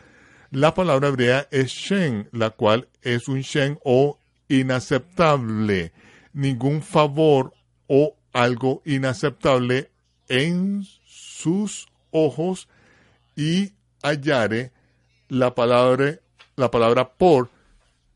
[0.51, 5.93] la palabra hebrea es shen, la cual es un shen o inaceptable.
[6.33, 7.55] Ningún favor
[7.87, 9.91] o algo inaceptable
[10.29, 12.69] en sus ojos
[13.37, 14.73] y hallare
[15.29, 16.19] la palabra,
[16.57, 17.49] la palabra por,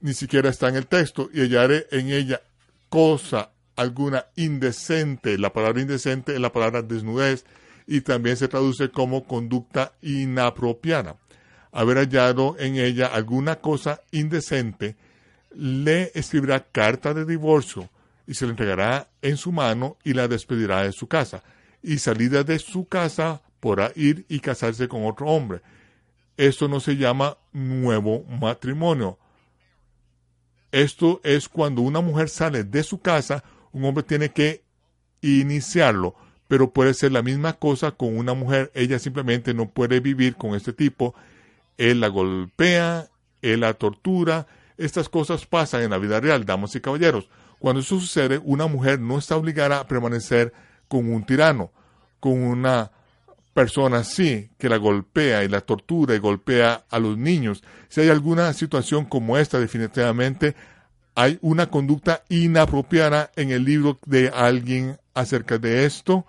[0.00, 2.42] ni siquiera está en el texto, y hallare en ella
[2.88, 5.38] cosa alguna indecente.
[5.38, 7.44] La palabra indecente es la palabra desnudez
[7.86, 11.16] y también se traduce como conducta inapropiada.
[11.72, 14.96] Haber hallado en ella alguna cosa indecente,
[15.54, 17.90] le escribirá carta de divorcio
[18.26, 21.42] y se le entregará en su mano y la despedirá de su casa.
[21.82, 25.60] Y salida de su casa podrá ir y casarse con otro hombre.
[26.36, 29.18] Esto no se llama nuevo matrimonio.
[30.72, 34.62] Esto es cuando una mujer sale de su casa un hombre tiene que
[35.20, 36.14] iniciarlo,
[36.48, 38.70] pero puede ser la misma cosa con una mujer.
[38.74, 41.14] Ella simplemente no puede vivir con este tipo.
[41.76, 43.08] Él la golpea,
[43.42, 44.46] él la tortura.
[44.78, 47.28] Estas cosas pasan en la vida real, damas y caballeros.
[47.58, 50.52] Cuando eso sucede, una mujer no está obligada a permanecer
[50.86, 51.72] con un tirano,
[52.20, 52.92] con una
[53.54, 57.64] persona así, que la golpea y la tortura y golpea a los niños.
[57.88, 60.54] Si hay alguna situación como esta, definitivamente
[61.14, 66.26] hay una conducta inapropiada en el libro de alguien acerca de esto.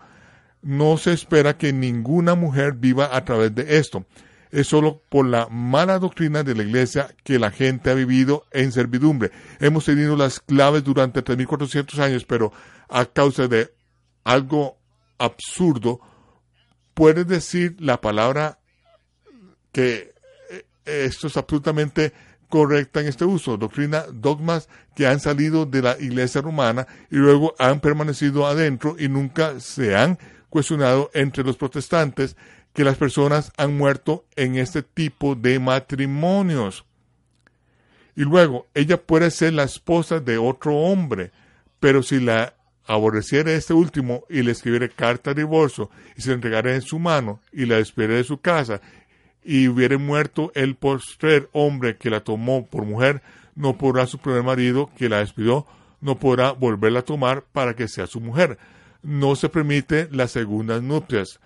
[0.62, 4.06] No se espera que ninguna mujer viva a través de esto.
[4.52, 8.72] Es solo por la mala doctrina de la iglesia que la gente ha vivido en
[8.72, 9.32] servidumbre.
[9.60, 12.54] Hemos tenido las claves durante 3.400 años, pero
[12.88, 13.74] a causa de
[14.24, 14.78] algo
[15.18, 16.00] absurdo,
[16.94, 18.60] puede decir la palabra
[19.72, 20.14] que
[20.50, 22.14] eh, esto es absolutamente
[22.50, 27.56] correcta en este uso, doctrina, dogmas que han salido de la iglesia romana y luego
[27.60, 30.18] han permanecido adentro y nunca se han
[30.50, 32.36] cuestionado entre los protestantes
[32.74, 36.86] que las personas han muerto en este tipo de matrimonios.
[38.16, 41.32] Y luego, ella puede ser la esposa de otro hombre,
[41.80, 42.54] pero si la
[42.86, 47.00] aborreciera este último y le escribiera carta de divorcio y se la entregara en su
[47.00, 48.80] mano y la despediera de su casa
[49.46, 53.22] y hubiere muerto el postrer hombre que la tomó por mujer,
[53.54, 55.68] no podrá su primer marido que la despidió,
[56.02, 58.58] no podrá volverla a tomar para que sea su mujer.
[59.04, 61.40] No se permite las segundas nupcias.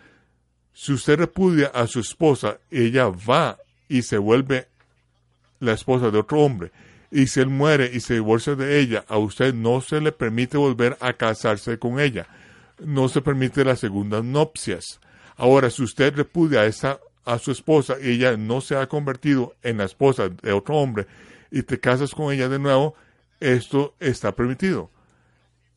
[0.73, 3.57] Si usted repudia a su esposa, ella va
[3.89, 4.69] y se vuelve
[5.59, 6.71] la esposa de otro hombre.
[7.11, 10.57] Y si él muere y se divorcia de ella, a usted no se le permite
[10.57, 12.27] volver a casarse con ella.
[12.79, 15.01] No se permite las segundas nupcias.
[15.35, 19.55] Ahora, si usted repudia a esa a su esposa y ella no se ha convertido
[19.61, 21.05] en la esposa de otro hombre
[21.51, 22.95] y te casas con ella de nuevo,
[23.39, 24.89] esto está permitido.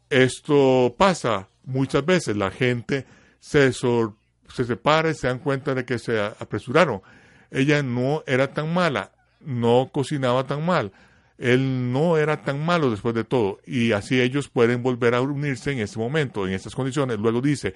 [0.08, 2.36] Esto pasa muchas veces.
[2.36, 3.06] La gente
[3.38, 7.02] se, se separa y se dan cuenta de que se apresuraron.
[7.50, 10.92] Ella no era tan mala, no cocinaba tan mal.
[11.36, 13.60] Él no era tan malo después de todo.
[13.66, 17.18] Y así ellos pueden volver a unirse en este momento, en estas condiciones.
[17.18, 17.74] Luego dice,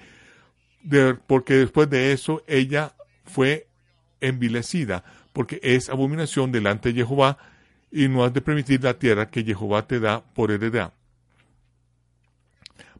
[1.27, 2.93] porque después de eso ella
[3.25, 3.66] fue
[4.21, 5.03] envilecida,
[5.33, 7.37] porque es abominación delante de Jehová,
[7.91, 10.93] y no has de permitir la tierra que Jehová te da por heredad.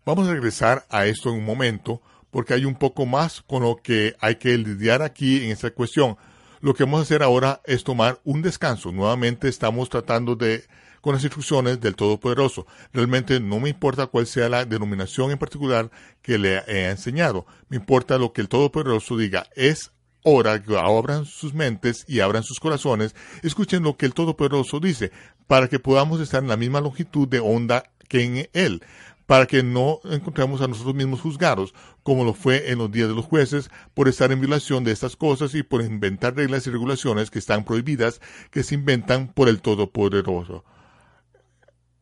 [0.06, 2.01] Vamos a regresar a esto en un momento,
[2.32, 6.17] porque hay un poco más con lo que hay que lidiar aquí en esta cuestión.
[6.62, 8.91] Lo que vamos a hacer ahora es tomar un descanso.
[8.91, 10.63] Nuevamente estamos tratando de
[11.01, 12.67] con las instrucciones del Todopoderoso.
[12.91, 15.89] Realmente no me importa cuál sea la denominación en particular
[16.21, 17.45] que le he enseñado.
[17.69, 19.47] Me importa lo que el Todopoderoso diga.
[19.56, 19.91] Es
[20.25, 25.12] Ahora que abran sus mentes y abran sus corazones, escuchen lo que el Todopoderoso dice,
[25.47, 28.82] para que podamos estar en la misma longitud de onda que en Él,
[29.25, 33.15] para que no encontremos a nosotros mismos juzgados, como lo fue en los días de
[33.15, 37.30] los jueces, por estar en violación de estas cosas y por inventar reglas y regulaciones
[37.30, 40.63] que están prohibidas, que se inventan por el Todopoderoso.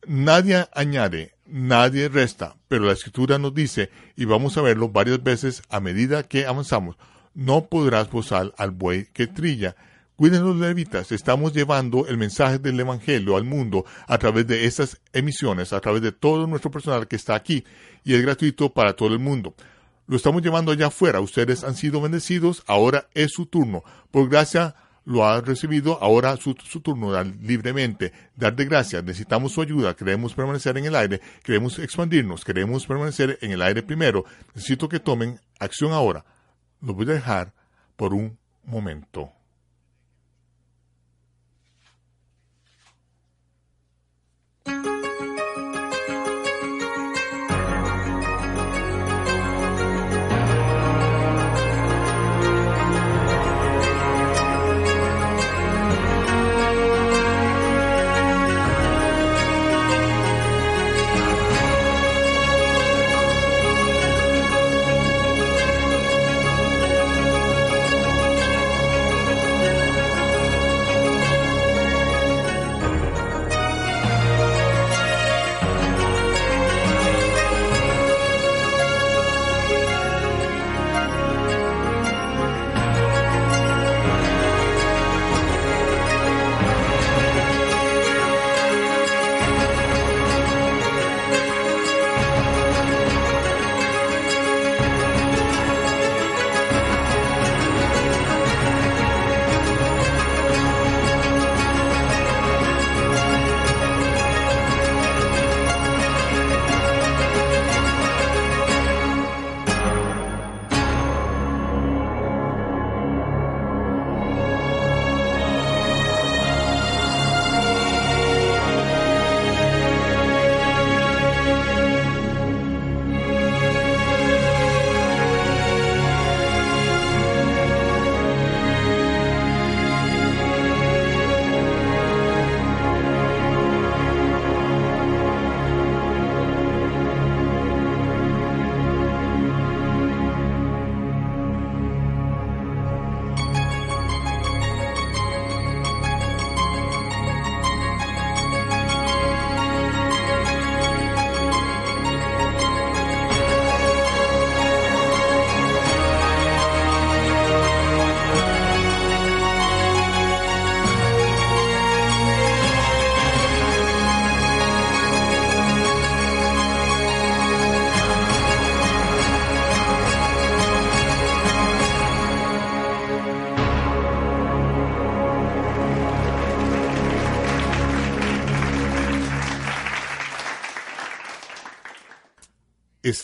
[0.06, 5.62] Nadie añade, nadie resta, pero la Escritura nos dice, y vamos a verlo varias veces
[5.68, 6.96] a medida que avanzamos,
[7.36, 9.76] no podrás posar al buey que trilla.
[10.16, 14.98] Cuiden los levitas, estamos llevando el mensaje del Evangelio al mundo a través de estas
[15.12, 17.64] emisiones, a través de todo nuestro personal que está aquí,
[18.02, 19.54] y es gratuito para todo el mundo.
[20.06, 23.84] Lo estamos llevando allá afuera, ustedes han sido bendecidos, ahora es su turno.
[24.10, 29.52] Por gracia lo ha recibido, ahora su, su turno, dar libremente, dar de gracias, necesitamos
[29.52, 34.24] su ayuda, queremos permanecer en el aire, queremos expandirnos, queremos permanecer en el aire primero,
[34.54, 36.24] necesito que tomen acción ahora.
[36.80, 37.52] Lo voy a dejar
[37.96, 39.32] por un momento.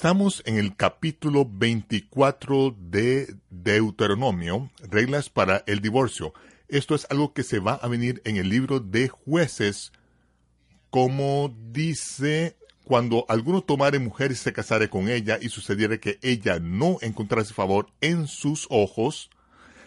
[0.03, 6.35] Estamos en el capítulo 24 de Deuteronomio, reglas para el divorcio.
[6.67, 9.93] Esto es algo que se va a venir en el libro de jueces,
[10.91, 16.59] como dice, cuando alguno tomare mujer y se casare con ella y sucediere que ella
[16.59, 19.31] no encontrase favor en sus ojos,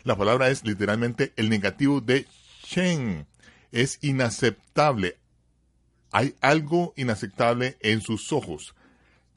[0.05, 2.25] la palabra es literalmente el negativo de
[2.63, 3.27] Shen.
[3.73, 5.17] Es inaceptable.
[6.13, 8.73] Hay algo inaceptable en sus ojos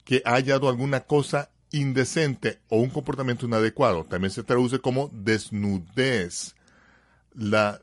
[0.09, 4.05] que ha hallado alguna cosa indecente o un comportamiento inadecuado.
[4.05, 6.55] También se traduce como desnudez.
[7.35, 7.79] La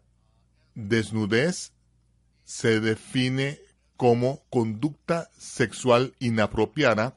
[0.75, 1.71] desnudez
[2.43, 3.61] se define
[3.97, 7.15] como conducta sexual inapropiada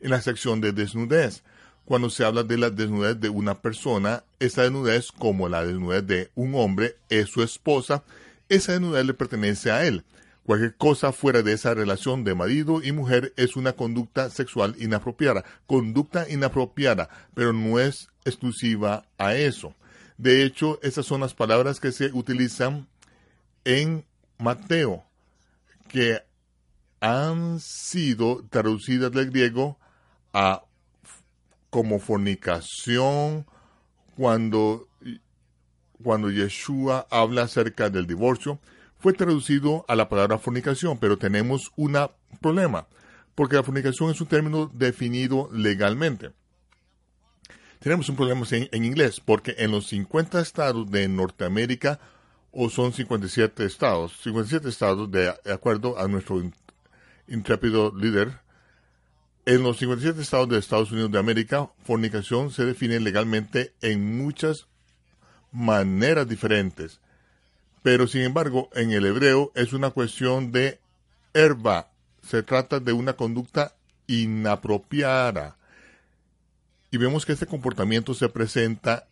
[0.00, 1.44] en la sección de desnudez.
[1.84, 6.32] Cuando se habla de la desnudez de una persona, esa desnudez, como la desnudez de
[6.34, 8.02] un hombre, es su esposa,
[8.48, 10.02] esa desnudez le pertenece a él.
[10.48, 15.44] Cualquier cosa fuera de esa relación de marido y mujer es una conducta sexual inapropiada.
[15.66, 19.74] Conducta inapropiada, pero no es exclusiva a eso.
[20.16, 22.88] De hecho, esas son las palabras que se utilizan
[23.66, 24.06] en
[24.38, 25.04] Mateo,
[25.86, 26.22] que
[27.00, 29.78] han sido traducidas del griego
[30.32, 30.62] a
[31.68, 33.44] como fornicación,
[34.16, 34.88] cuando,
[36.02, 38.58] cuando Yeshua habla acerca del divorcio,
[38.98, 41.96] fue traducido a la palabra fornicación, pero tenemos un
[42.40, 42.86] problema,
[43.34, 46.32] porque la fornicación es un término definido legalmente.
[47.78, 52.00] Tenemos un problema en, inglés, porque en los 50 estados de Norteamérica,
[52.50, 56.42] o son 57 estados, 57 estados de acuerdo a nuestro
[57.28, 58.40] intrépido líder,
[59.46, 64.66] en los 57 estados de Estados Unidos de América, fornicación se define legalmente en muchas
[65.52, 67.00] maneras diferentes
[67.82, 70.78] pero sin embargo en el hebreo es una cuestión de
[71.34, 71.90] herba,
[72.22, 73.74] se trata de una conducta
[74.06, 75.56] inapropiada.
[76.90, 79.06] Y vemos que este comportamiento se presenta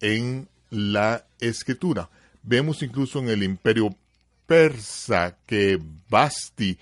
[0.00, 2.08] en la escritura.
[2.42, 3.94] Vemos incluso en el imperio
[4.46, 6.78] persa que Basti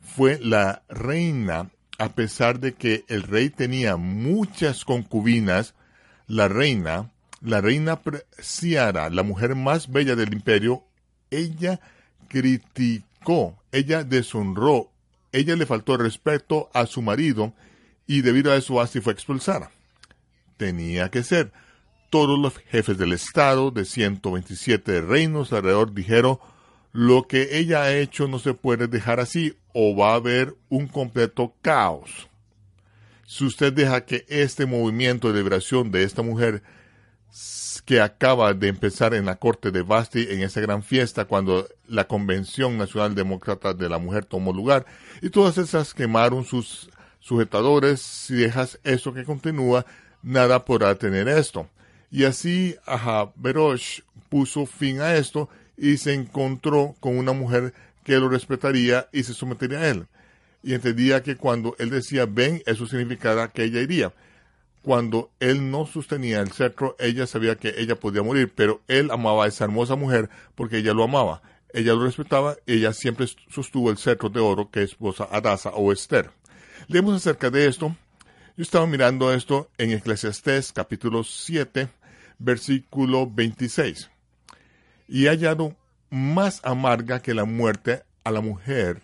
[0.00, 5.74] fue la reina, a pesar de que el rey tenía muchas concubinas,
[6.26, 8.00] la reina la reina
[8.40, 10.84] Ciara, la mujer más bella del imperio,
[11.30, 11.80] ella
[12.28, 14.90] criticó, ella deshonró,
[15.32, 17.52] ella le faltó respeto a su marido
[18.06, 19.70] y debido a eso así fue expulsada.
[20.56, 21.52] Tenía que ser.
[22.10, 26.38] Todos los jefes del Estado de 127 reinos alrededor dijeron,
[26.92, 30.88] lo que ella ha hecho no se puede dejar así o va a haber un
[30.88, 32.28] completo caos.
[33.26, 36.64] Si usted deja que este movimiento de liberación de esta mujer
[37.84, 42.06] que acaba de empezar en la corte de Basti en esa gran fiesta cuando la
[42.06, 44.86] Convención Nacional Demócrata de la Mujer tomó lugar
[45.22, 49.86] y todas esas quemaron sus sujetadores, si dejas eso que continúa,
[50.22, 51.68] nada podrá tener esto.
[52.10, 52.76] Y así
[53.36, 57.72] Berosh puso fin a esto y se encontró con una mujer
[58.04, 60.06] que lo respetaría y se sometería a él.
[60.62, 64.12] Y entendía que cuando él decía ven, eso significaba que ella iría.
[64.82, 69.44] Cuando él no sostenía el cetro, ella sabía que ella podía morir, pero él amaba
[69.44, 71.42] a esa hermosa mujer porque ella lo amaba.
[71.72, 75.70] Ella lo respetaba y ella siempre sostuvo el cetro de oro que es esposa Adasa
[75.70, 76.30] o Esther.
[76.88, 77.94] Leemos acerca de esto.
[78.56, 81.88] Yo estaba mirando esto en Eclesiastés capítulo 7,
[82.38, 84.10] versículo 26
[85.10, 85.76] y ha hallado
[86.08, 89.02] más amarga que la muerte a la mujer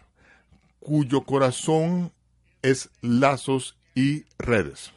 [0.79, 2.12] cuyo corazón
[2.62, 4.93] es lazos y redes,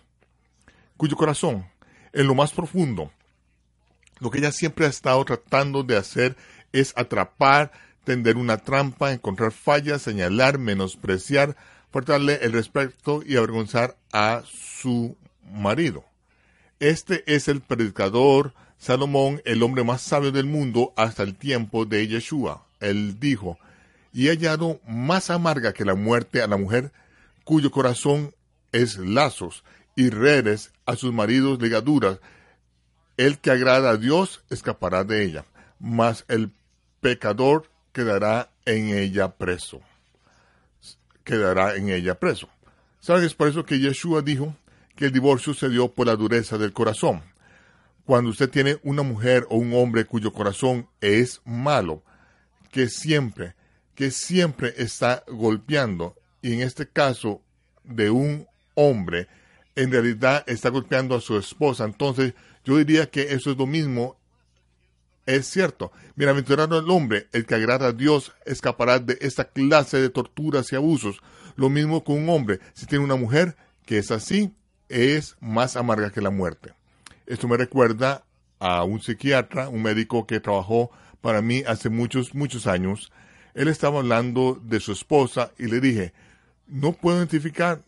[0.99, 1.65] cuyo corazón,
[2.11, 3.09] en lo más profundo,
[4.19, 6.35] lo que ella siempre ha estado tratando de hacer
[6.73, 7.71] es atrapar,
[8.03, 11.55] tender una trampa, encontrar fallas, señalar, menospreciar,
[11.89, 15.15] faltarle el respeto y avergonzar a su
[15.49, 16.03] marido.
[16.81, 22.09] Este es el predicador Salomón, el hombre más sabio del mundo hasta el tiempo de
[22.09, 22.65] Yeshua.
[22.81, 23.57] Él dijo,
[24.11, 26.91] y hallado más amarga que la muerte a la mujer
[27.45, 28.35] cuyo corazón
[28.73, 29.63] es lazos
[29.99, 32.19] y redes a sus maridos ligaduras.
[33.17, 35.43] El que agrada a Dios escapará de ella,
[35.77, 36.51] mas el
[37.01, 39.81] pecador quedará en ella preso.
[41.25, 42.47] Quedará en ella preso.
[43.01, 43.33] ¿Sabes?
[43.33, 44.55] Por eso que Yeshua dijo
[44.95, 47.21] que el divorcio se dio por la dureza del corazón
[48.05, 52.03] cuando usted tiene una mujer o un hombre cuyo corazón es malo,
[52.71, 53.53] que siempre,
[53.95, 57.43] que siempre está golpeando, y en este caso
[57.83, 59.27] de un hombre,
[59.79, 62.33] en realidad está golpeando a su esposa, entonces
[62.65, 64.17] yo diría que eso es lo mismo.
[65.25, 70.09] Es cierto, bienaventurado el hombre, el que agrada a Dios escapará de esta clase de
[70.09, 71.21] torturas y abusos.
[71.55, 73.55] Lo mismo con un hombre, si tiene una mujer
[73.85, 74.53] que es así,
[74.89, 76.73] es más amarga que la muerte.
[77.25, 78.25] Esto me recuerda
[78.59, 83.13] a un psiquiatra, un médico que trabajó para mí hace muchos, muchos años.
[83.53, 86.11] Él estaba hablando de su esposa y le dije,
[86.67, 87.81] no puedo identificar,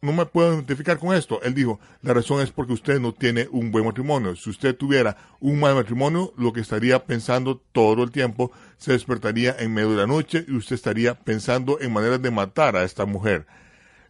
[0.00, 1.42] no me puedo identificar con esto.
[1.42, 4.36] Él dijo, la razón es porque usted no tiene un buen matrimonio.
[4.36, 9.56] Si usted tuviera un mal matrimonio, lo que estaría pensando todo el tiempo se despertaría
[9.58, 13.06] en medio de la noche y usted estaría pensando en maneras de matar a esta
[13.06, 13.46] mujer.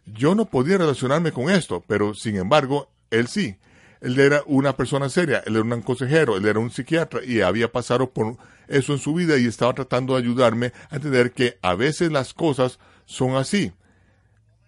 [0.05, 3.57] Yo no podía relacionarme con esto, pero sin embargo, él sí.
[4.01, 7.69] Él era una persona seria, él era un consejero, él era un psiquiatra y había
[7.69, 8.37] pasado por
[8.67, 12.33] eso en su vida y estaba tratando de ayudarme a entender que a veces las
[12.33, 13.73] cosas son así.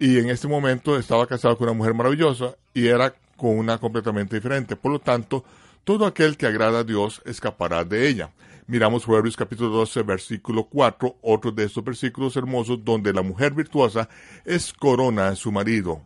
[0.02, 4.36] Y en este momento estaba casado con una mujer maravillosa y era con una completamente
[4.36, 4.76] diferente.
[4.76, 5.46] Por lo tanto,
[5.84, 8.32] todo aquel que agrada a Dios escapará de ella.
[8.66, 14.10] Miramos Proverbios capítulo 12, versículo 4, otro de estos versículos hermosos donde la mujer virtuosa
[14.44, 16.02] es corona a su marido.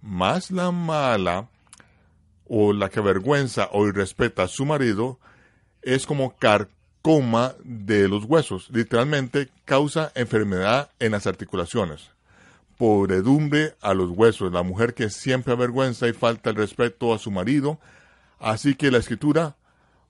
[0.00, 1.48] Más la mala
[2.46, 5.18] o la que avergüenza o irrespeta a su marido
[5.82, 8.68] es como carcoma de los huesos.
[8.70, 12.12] Literalmente causa enfermedad en las articulaciones.
[12.82, 14.52] Podredumbre a los huesos.
[14.52, 17.78] La mujer que siempre avergüenza y falta el respeto a su marido.
[18.40, 19.54] Así que la escritura,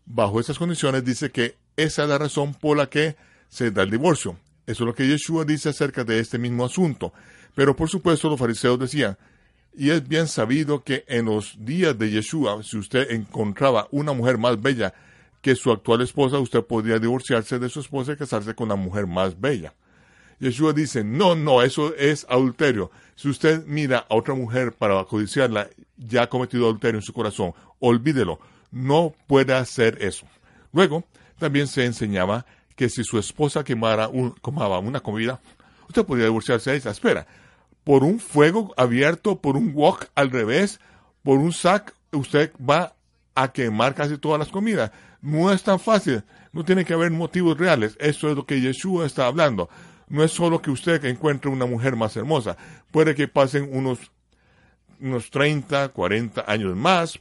[0.07, 3.14] bajo esas condiciones, dice que esa es la razón por la que
[3.51, 4.39] se da el divorcio.
[4.66, 7.12] Eso es lo que Yeshua dice acerca de este mismo asunto.
[7.55, 9.18] Pero por supuesto los fariseos decían,
[9.77, 14.39] y es bien sabido que en los días de Yeshua, si usted encontraba una mujer
[14.39, 14.95] más bella
[15.43, 19.07] que su actual esposa, usted podría divorciarse de su esposa y casarse con una mujer
[19.07, 19.75] más bella.
[20.41, 22.91] Yeshua dice, no, no, eso es adulterio.
[23.14, 27.55] Si usted mira a otra mujer para codiciarla, ya ha cometido adulterio en su corazón.
[27.78, 30.26] Olvídelo, no puede hacer eso.
[30.72, 31.05] Luego,
[31.39, 35.41] también se enseñaba que si su esposa quemara un, una comida,
[35.89, 36.91] usted podría divorciarse de ella.
[36.91, 37.26] Espera,
[37.85, 40.80] por un fuego abierto, por un wok al revés,
[41.22, 42.95] por un sac, usted va
[43.35, 44.91] a quemar casi todas las comidas.
[45.20, 47.97] No es tan fácil, no tiene que haber motivos reales.
[48.01, 49.68] Eso es lo que Yeshua está hablando.
[50.09, 52.57] No es solo que usted encuentre una mujer más hermosa.
[52.90, 53.98] Puede que pasen unos,
[55.00, 57.18] unos 30, 40 años más,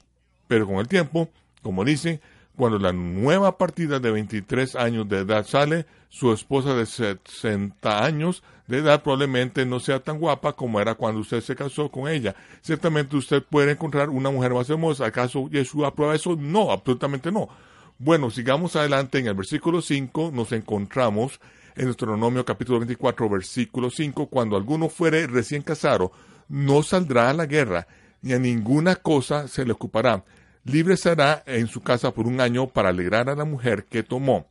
[0.47, 1.29] Pero con el tiempo,
[1.61, 2.19] como dice,
[2.55, 8.43] cuando la nueva partida de 23 años de edad sale, su esposa de 60 años
[8.67, 12.35] de edad probablemente no sea tan guapa como era cuando usted se casó con ella.
[12.61, 15.05] Ciertamente usted puede encontrar una mujer más hermosa.
[15.05, 16.35] ¿Acaso Yeshua aprueba eso?
[16.35, 17.49] No, absolutamente no.
[17.97, 19.19] Bueno, sigamos adelante.
[19.19, 21.39] En el versículo 5 nos encontramos
[21.75, 26.11] en Deuteronomio capítulo 24, versículo 5, cuando alguno fuere recién casado,
[26.47, 27.87] no saldrá a la guerra,
[28.21, 30.23] ni a ninguna cosa se le ocupará.
[30.63, 34.47] Libre será en su casa por un año para alegrar a la mujer que tomó.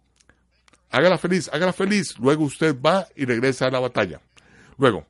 [0.90, 2.18] Hágala feliz, hágala feliz.
[2.18, 4.20] Luego usted va y regresa a la batalla.
[4.76, 5.06] Luego,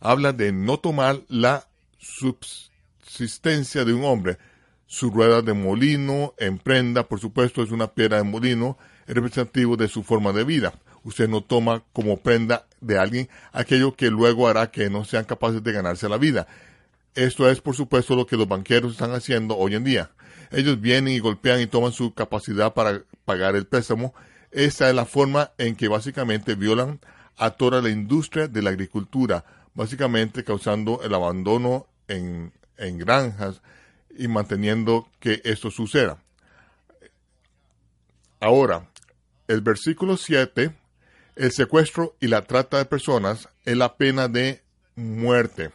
[0.00, 1.66] habla de no tomar la
[1.98, 4.36] subsistencia de un hombre.
[4.86, 8.76] Su rueda de molino, en prenda, por supuesto, es una piedra de molino,
[9.06, 10.74] representativo de su forma de vida.
[11.02, 15.62] Usted no toma como prenda de alguien aquello que luego hará que no sean capaces
[15.62, 16.46] de ganarse la vida.
[17.14, 20.10] Esto es, por supuesto, lo que los banqueros están haciendo hoy en día.
[20.50, 24.14] Ellos vienen y golpean y toman su capacidad para pagar el préstamo.
[24.50, 27.00] Esta es la forma en que básicamente violan
[27.36, 29.44] a toda la industria de la agricultura,
[29.74, 33.62] básicamente causando el abandono en, en granjas
[34.16, 36.18] y manteniendo que esto suceda.
[38.40, 38.88] Ahora,
[39.48, 40.74] el versículo 7,
[41.36, 44.62] el secuestro y la trata de personas es la pena de
[44.96, 45.70] muerte.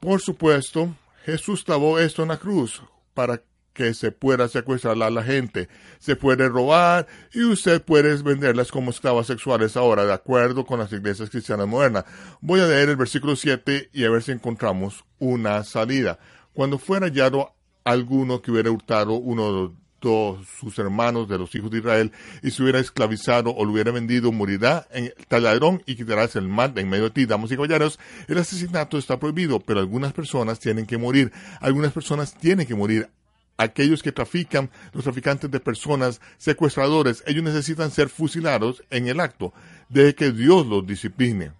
[0.00, 2.82] Por supuesto, Jesús clavó esto en la cruz
[3.14, 5.68] para que se pueda secuestrar a la gente.
[5.98, 10.92] Se puede robar y usted puede venderlas como esclavas sexuales ahora, de acuerdo con las
[10.92, 12.04] iglesias cristianas modernas.
[12.40, 16.18] Voy a leer el versículo 7 y a ver si encontramos una salida.
[16.52, 22.12] Cuando fuera hallado alguno que hubiera hurtado uno sus hermanos de los hijos de Israel
[22.42, 26.48] y se hubiera esclavizado o lo hubiera vendido, morirá en el taladrón y quitarás el
[26.48, 27.26] mal en medio de ti.
[27.26, 27.98] Damos y caballeros,
[28.28, 31.32] el asesinato está prohibido, pero algunas personas tienen que morir.
[31.60, 33.08] Algunas personas tienen que morir.
[33.56, 39.52] Aquellos que trafican, los traficantes de personas, secuestradores, ellos necesitan ser fusilados en el acto
[39.88, 41.52] de que Dios los discipline.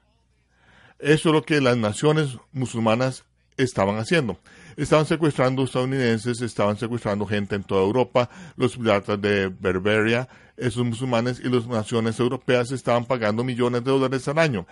[0.98, 3.24] Eso es lo que las naciones musulmanas
[3.56, 4.38] estaban haciendo.
[4.76, 11.40] Estaban secuestrando estadounidenses, estaban secuestrando gente en toda Europa, los piratas de Berberia, esos musulmanes
[11.40, 14.66] y las naciones europeas estaban pagando millones de dólares al año.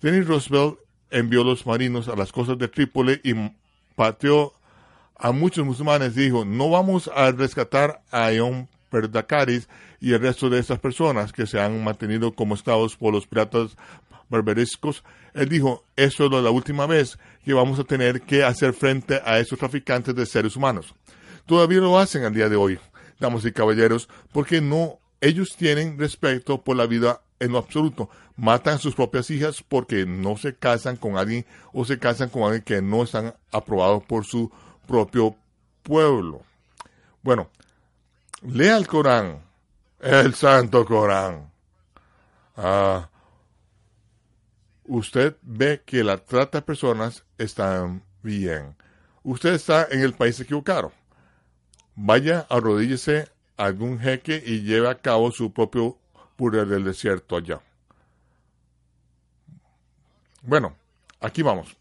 [0.00, 0.78] Teddy Roosevelt
[1.10, 3.34] envió los marinos a las costas de Trípoli y
[3.94, 4.52] pateó
[5.18, 6.14] a muchos musulmanes.
[6.14, 9.68] Dijo, no vamos a rescatar a Ion Perdacaris
[10.00, 13.76] y el resto de estas personas que se han mantenido como esclavos por los piratas
[14.28, 15.04] barberescos.
[15.34, 19.38] Él dijo, eso es la última vez que vamos a tener que hacer frente a
[19.38, 20.94] esos traficantes de seres humanos.
[21.46, 22.78] Todavía lo hacen al día de hoy,
[23.20, 28.10] damas y caballeros, porque no, ellos tienen respeto por la vida en lo absoluto.
[28.36, 32.42] Matan a sus propias hijas porque no se casan con alguien o se casan con
[32.42, 34.50] alguien que no están aprobados por su
[34.86, 35.36] propio
[35.82, 36.42] pueblo.
[37.22, 37.48] Bueno,
[38.42, 39.40] lea el Corán,
[40.00, 41.50] el Santo Corán.
[42.56, 43.08] Ah,
[44.88, 48.76] usted ve que la trata de personas está bien.
[49.22, 50.92] Usted está en el país equivocado.
[51.94, 55.98] Vaya, arrodíllese a algún jeque y lleve a cabo su propio
[56.36, 57.60] puré del desierto allá.
[60.42, 60.76] Bueno,
[61.20, 61.76] aquí vamos.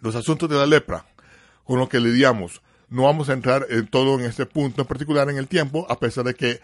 [0.00, 1.06] Los asuntos de la lepra,
[1.64, 2.62] con lo que lidiamos.
[2.88, 5.98] No vamos a entrar en todo en este punto en particular en el tiempo, a
[5.98, 6.60] pesar de que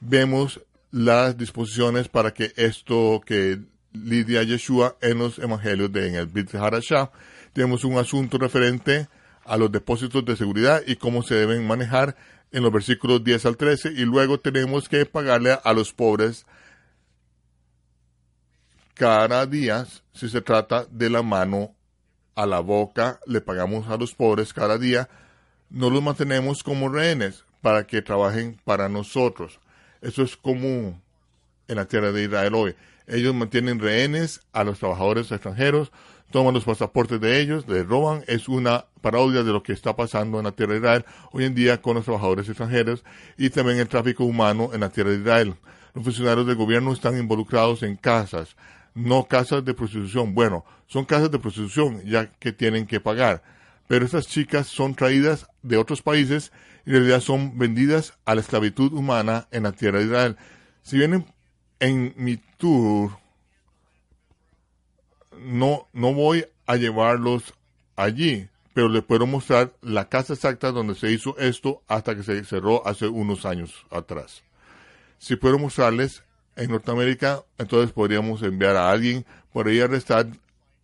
[0.00, 3.60] vemos las disposiciones para que esto que
[3.92, 7.10] lidia Yeshua en los evangelios de en el Harashah.
[7.52, 9.08] Tenemos un asunto referente
[9.44, 12.16] a los depósitos de seguridad y cómo se deben manejar
[12.52, 16.46] en los versículos 10 al 13 y luego tenemos que pagarle a los pobres
[18.94, 21.74] cada día si se trata de la mano
[22.34, 25.08] a la boca, le pagamos a los pobres cada día,
[25.70, 29.60] no los mantenemos como rehenes para que trabajen para nosotros.
[30.00, 31.00] Eso es común
[31.68, 32.74] en la tierra de Israel hoy.
[33.12, 35.92] Ellos mantienen rehenes a los trabajadores extranjeros,
[36.30, 38.24] toman los pasaportes de ellos, les roban.
[38.26, 41.54] Es una parodia de lo que está pasando en la tierra de Israel hoy en
[41.54, 43.04] día con los trabajadores extranjeros
[43.36, 45.54] y también el tráfico humano en la tierra de Israel.
[45.92, 48.56] Los funcionarios del gobierno están involucrados en casas,
[48.94, 50.34] no casas de prostitución.
[50.34, 53.42] Bueno, son casas de prostitución ya que tienen que pagar.
[53.88, 56.50] Pero estas chicas son traídas de otros países
[56.86, 60.36] y en realidad son vendidas a la esclavitud humana en la tierra de Israel.
[60.80, 61.26] Si vienen
[61.82, 63.10] en mi tour
[65.36, 67.54] no, no voy a llevarlos
[67.96, 72.44] allí, pero les puedo mostrar la casa exacta donde se hizo esto hasta que se
[72.44, 74.44] cerró hace unos años atrás.
[75.18, 76.22] Si puedo mostrarles
[76.54, 80.28] en Norteamérica, entonces podríamos enviar a alguien por ahí a arrestar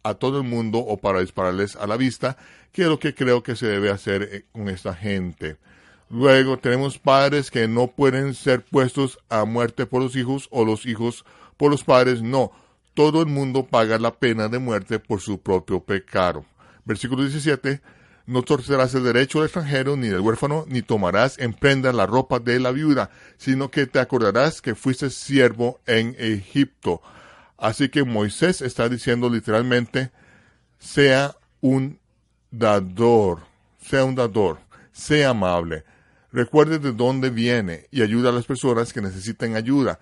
[0.03, 2.36] a todo el mundo o para dispararles a la vista,
[2.72, 5.59] que es lo que creo que se debe hacer eh, con esta gente.
[6.11, 10.86] Luego tenemos padres que no pueden ser puestos a muerte por los hijos o los
[10.86, 11.24] hijos
[11.56, 12.22] por los padres.
[12.22, 12.52] No,
[12.94, 16.44] todo el mundo paga la pena de muerte por su propio pecado.
[16.84, 17.80] Versículo 17.
[18.26, 22.38] No torcerás el derecho del extranjero ni del huérfano, ni tomarás en prenda la ropa
[22.38, 27.00] de la viuda, sino que te acordarás que fuiste siervo en Egipto.
[27.56, 30.11] Así que Moisés está diciendo literalmente,
[30.78, 31.98] sea un
[32.50, 33.40] dador,
[33.80, 34.59] sea un dador,
[34.92, 35.84] sea amable,
[36.32, 39.98] recuerde de dónde viene y ayuda a las personas que necesiten ayuda.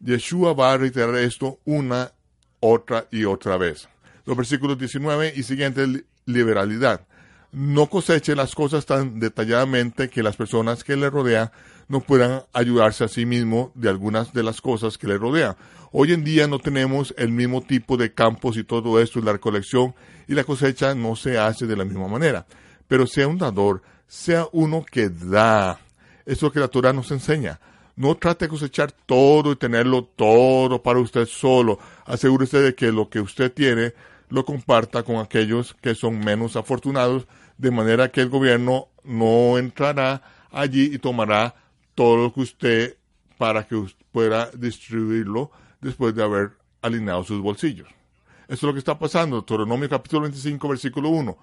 [0.00, 2.12] Yeshua va a reiterar esto una,
[2.60, 3.88] otra y otra vez.
[4.24, 7.06] Los versículos 19 y siguientes, liberalidad.
[7.52, 11.50] No coseche las cosas tan detalladamente que las personas que le rodean
[11.88, 15.56] no puedan ayudarse a sí mismo de algunas de las cosas que le rodean.
[15.90, 19.96] Hoy en día no tenemos el mismo tipo de campos y todo esto, la recolección
[20.28, 22.46] y la cosecha no se hace de la misma manera.
[22.86, 25.78] Pero sea un dador, sea uno que da.
[26.26, 27.60] Eso es lo que la Torah nos enseña.
[27.94, 31.78] No trate de cosechar todo y tenerlo todo para usted solo.
[32.06, 33.94] Asegúrese de que lo que usted tiene
[34.28, 40.22] lo comparta con aquellos que son menos afortunados, de manera que el gobierno no entrará
[40.50, 41.54] allí y tomará
[41.94, 42.96] todo lo que usted
[43.38, 46.50] para que usted pueda distribuirlo después de haber
[46.82, 47.88] alineado sus bolsillos.
[48.48, 49.36] Eso es lo que está pasando.
[49.36, 51.38] Deuteronomio capítulo 25, versículo 1.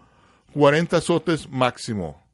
[0.53, 2.26] 40 azotes máximo.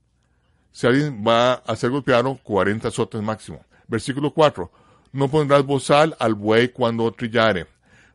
[0.74, 3.64] Si alguien va a ser golpeado, 40 azotes máximo.
[3.88, 4.70] Versículo 4.
[5.14, 7.68] No pondrás bozal al buey cuando trillare.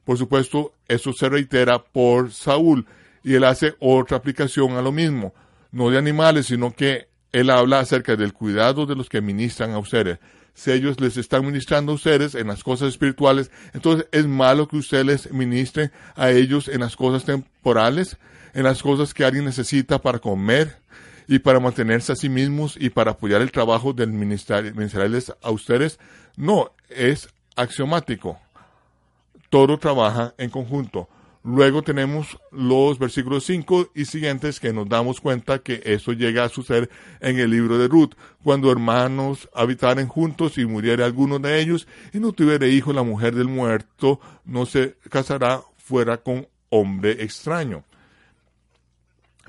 [0.04, 2.84] Por supuesto, eso se reitera por Saúl
[3.24, 5.32] y él hace otra aplicación a lo mismo.
[5.72, 9.78] No de animales, sino que él habla acerca del cuidado de los que ministran a
[9.78, 10.18] ustedes
[10.58, 14.76] si ellos les están ministrando a ustedes en las cosas espirituales, entonces es malo que
[14.76, 18.16] usted les ministre a ellos en las cosas temporales,
[18.54, 20.78] en las cosas que alguien necesita para comer
[21.28, 26.00] y para mantenerse a sí mismos y para apoyar el trabajo del ministrarles a ustedes.
[26.36, 28.38] No, es axiomático.
[29.50, 31.08] Todo trabaja en conjunto.
[31.44, 36.48] Luego tenemos los versículos 5 y siguientes que nos damos cuenta que eso llega a
[36.48, 41.86] suceder en el libro de Ruth, cuando hermanos habitaren juntos y muriere alguno de ellos
[42.12, 47.84] y no tuviere hijo, la mujer del muerto no se casará fuera con hombre extraño.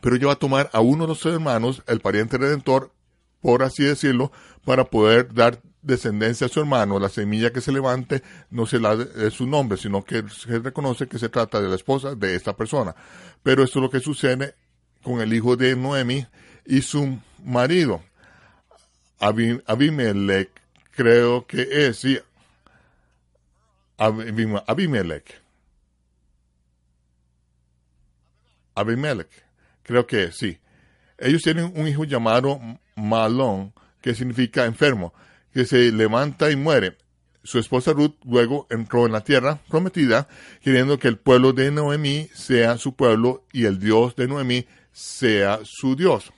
[0.01, 2.91] Pero ella va a tomar a uno de los hermanos, el pariente redentor,
[3.41, 4.31] por así decirlo,
[4.65, 8.95] para poder dar descendencia a su hermano, la semilla que se levante no se la
[8.95, 12.55] de su nombre, sino que se reconoce que se trata de la esposa de esta
[12.55, 12.95] persona.
[13.43, 14.55] Pero esto es lo que sucede
[15.03, 16.27] con el hijo de Noemi
[16.65, 18.01] y su marido.
[19.19, 20.49] Abimelech,
[20.91, 22.19] creo que es, sí.
[23.97, 25.41] Abimelech.
[28.75, 29.29] Abimelech,
[29.89, 30.59] creo que sí.
[31.17, 32.59] Ellos tienen un hijo llamado
[32.95, 35.15] Malón, que significa enfermo
[35.51, 36.95] que se levanta y muere.
[37.43, 40.27] Su esposa Ruth luego entró en la tierra prometida,
[40.61, 45.59] queriendo que el pueblo de Noemí sea su pueblo y el Dios de Noemí sea
[45.63, 46.31] su Dios.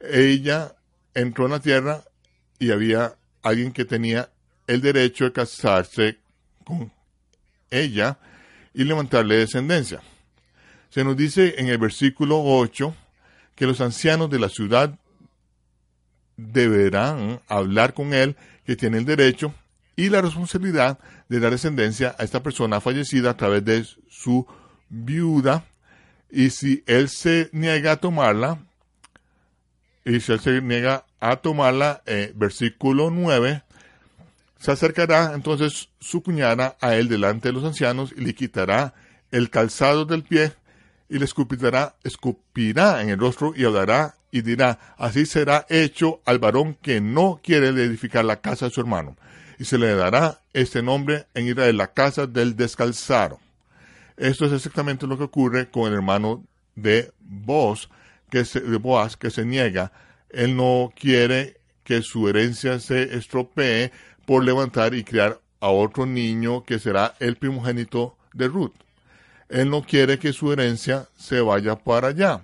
[0.00, 0.74] Ella
[1.14, 2.02] entró en la tierra
[2.58, 4.28] y había alguien que tenía
[4.66, 6.18] el derecho de casarse
[6.64, 6.90] con
[7.70, 8.18] ella
[8.74, 10.02] y levantarle descendencia.
[10.90, 12.94] Se nos dice en el versículo 8
[13.54, 14.98] que los ancianos de la ciudad
[16.36, 19.52] deberán hablar con él que tiene el derecho
[19.96, 24.46] y la responsabilidad de dar descendencia a esta persona fallecida a través de su
[24.88, 25.64] viuda.
[26.30, 28.58] Y si él se niega a tomarla
[30.04, 33.62] y si él se niega a tomarla, eh, versículo 9,
[34.58, 38.94] se acercará entonces su cuñada a él delante de los ancianos y le quitará
[39.30, 40.52] el calzado del pie
[41.08, 46.38] y le escupirá, escupirá en el rostro y hablará y dirá, así será hecho al
[46.38, 49.16] varón que no quiere edificar la casa de su hermano.
[49.58, 53.40] Y se le dará este nombre en de la casa del descalzado.
[54.16, 56.44] Esto es exactamente lo que ocurre con el hermano
[56.74, 57.88] de Boaz,
[58.30, 59.92] que se, de Boaz, que se niega.
[60.28, 63.92] Él no quiere que su herencia se estropee
[64.26, 68.74] por levantar y criar a otro niño que será el primogénito de Ruth.
[69.48, 72.42] Él no quiere que su herencia se vaya para allá.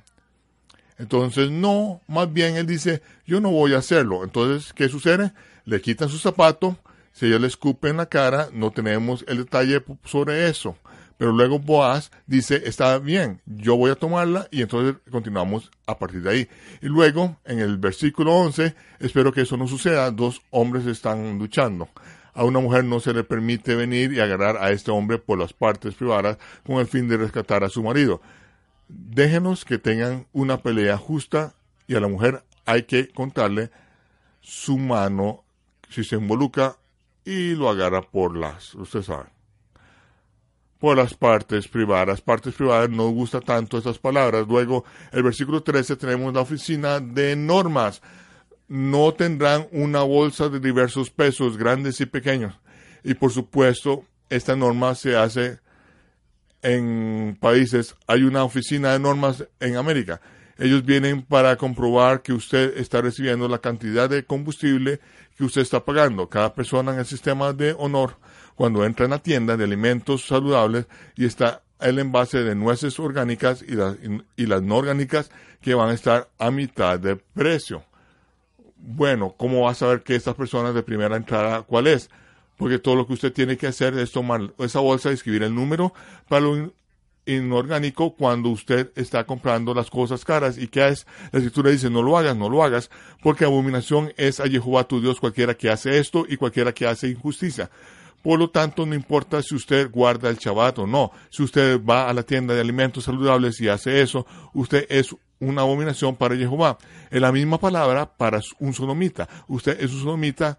[0.99, 4.25] Entonces, no, más bien él dice, yo no voy a hacerlo.
[4.25, 5.33] Entonces, ¿qué sucede?
[5.65, 6.79] Le quitan su zapato,
[7.13, 10.77] si ella le escupe en la cara, no tenemos el detalle sobre eso.
[11.17, 16.23] Pero luego Boaz dice, está bien, yo voy a tomarla y entonces continuamos a partir
[16.23, 16.49] de ahí.
[16.83, 21.89] Y luego, en el versículo 11, espero que eso no suceda, dos hombres están luchando.
[22.35, 25.53] A una mujer no se le permite venir y agarrar a este hombre por las
[25.53, 28.21] partes privadas con el fin de rescatar a su marido.
[28.89, 31.55] Déjenos que tengan una pelea justa
[31.87, 33.71] y a la mujer hay que contarle
[34.41, 35.45] su mano
[35.89, 36.77] si se involucra
[37.25, 39.31] y lo agarra por las, usted sabe,
[40.79, 42.21] por las partes privadas.
[42.21, 44.47] Partes privadas no gusta tanto esas palabras.
[44.47, 48.03] Luego, el versículo 13 tenemos la oficina de normas
[48.69, 52.59] no tendrán una bolsa de diversos pesos, grandes y pequeños.
[53.03, 55.59] Y por supuesto, esta norma se hace
[56.63, 60.21] en países, hay una oficina de normas en América.
[60.57, 65.01] Ellos vienen para comprobar que usted está recibiendo la cantidad de combustible
[65.37, 66.29] que usted está pagando.
[66.29, 68.17] Cada persona en el sistema de honor,
[68.55, 70.87] cuando entra en la tienda de alimentos saludables
[71.17, 73.97] y está el envase de nueces orgánicas y las,
[74.37, 77.85] y las no orgánicas que van a estar a mitad de precio
[78.87, 82.11] bueno, ¿cómo va a saber que estas personas de primera entrada cuál es?
[82.57, 85.55] Porque todo lo que usted tiene que hacer es tomar esa bolsa y escribir el
[85.55, 85.95] número
[86.29, 86.73] para lo
[87.27, 90.59] inorgánico cuando usted está comprando las cosas caras.
[90.59, 91.07] ¿Y qué es?
[91.33, 92.91] La escritura dice, no lo hagas, no lo hagas,
[93.23, 97.09] porque abominación es a Jehová tu Dios cualquiera que hace esto y cualquiera que hace
[97.09, 97.71] injusticia.
[98.23, 101.11] Por lo tanto, no importa si usted guarda el Shabbat o no.
[101.31, 105.15] Si usted va a la tienda de alimentos saludables y hace eso, usted es
[105.49, 106.79] una abominación para Jehová.
[107.11, 109.29] Es la misma palabra para un sonomita.
[109.49, 110.59] Usted es un sonomita,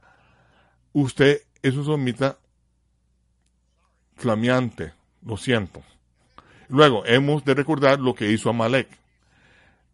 [0.93, 2.37] usted es un sonomita
[4.15, 4.93] flameante.
[5.25, 5.83] Lo siento.
[6.69, 8.87] Luego, hemos de recordar lo que hizo Amalek.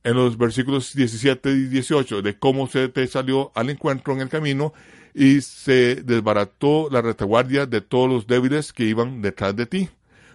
[0.03, 4.29] En los versículos 17 y 18, de cómo se te salió al encuentro en el
[4.29, 4.73] camino
[5.13, 9.89] y se desbarató la retaguardia de todos los débiles que iban detrás de ti.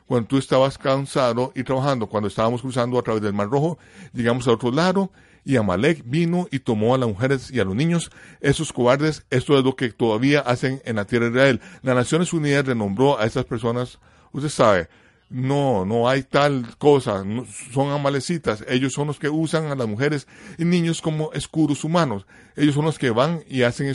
[0.06, 3.78] Cuando tú estabas cansado y trabajando, cuando estábamos cruzando a través del Mar Rojo,
[4.12, 5.10] llegamos a otro lado
[5.44, 8.10] y Amalek vino y tomó a las mujeres y a los niños.
[8.40, 11.60] Esos cobardes, esto es lo que todavía hacen en la tierra de Israel.
[11.82, 13.98] Las Naciones Unidas renombró a esas personas,
[14.32, 14.88] usted sabe,
[15.28, 17.24] no, no hay tal cosa,
[17.72, 18.64] son amalecitas.
[18.68, 20.26] Ellos son los que usan a las mujeres
[20.58, 22.26] y niños como escudos humanos.
[22.54, 23.88] Ellos son los que van y hacen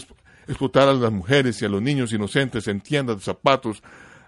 [0.48, 3.82] explotar a las mujeres y a los niños inocentes en tiendas de zapatos,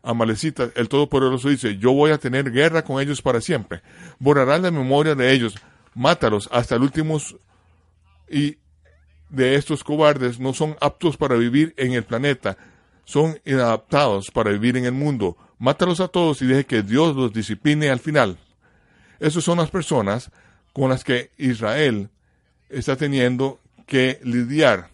[0.03, 0.71] amalecitas.
[0.75, 3.81] El Todopoderoso dice, yo voy a tener guerra con ellos para siempre.
[4.19, 5.55] Borrará la memoria de ellos,
[5.95, 7.19] mátalos hasta el último
[8.29, 8.57] y
[9.29, 12.57] de estos cobardes no son aptos para vivir en el planeta,
[13.03, 15.37] son inadaptados para vivir en el mundo.
[15.57, 18.37] Mátalos a todos y deje que Dios los discipline al final.
[19.19, 20.29] Esas son las personas
[20.73, 22.09] con las que Israel
[22.69, 24.89] está teniendo que lidiar.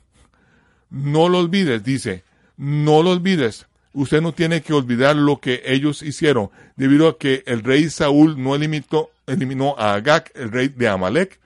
[0.90, 2.24] No lo olvides, dice,
[2.58, 3.68] no lo olvides.
[3.94, 8.42] Usted no tiene que olvidar lo que ellos hicieron, debido a que el rey Saúl
[8.42, 11.40] no eliminó, eliminó a Agag, el rey de Amalek.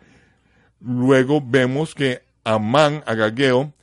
[0.82, 3.74] Luego vemos que Amán, Agageo,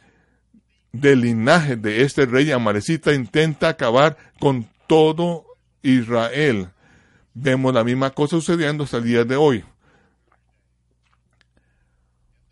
[0.93, 5.47] del linaje de este rey amalecita, intenta acabar con todo
[5.83, 6.69] Israel.
[7.33, 9.65] Vemos la misma cosa sucediendo hasta el día de hoy.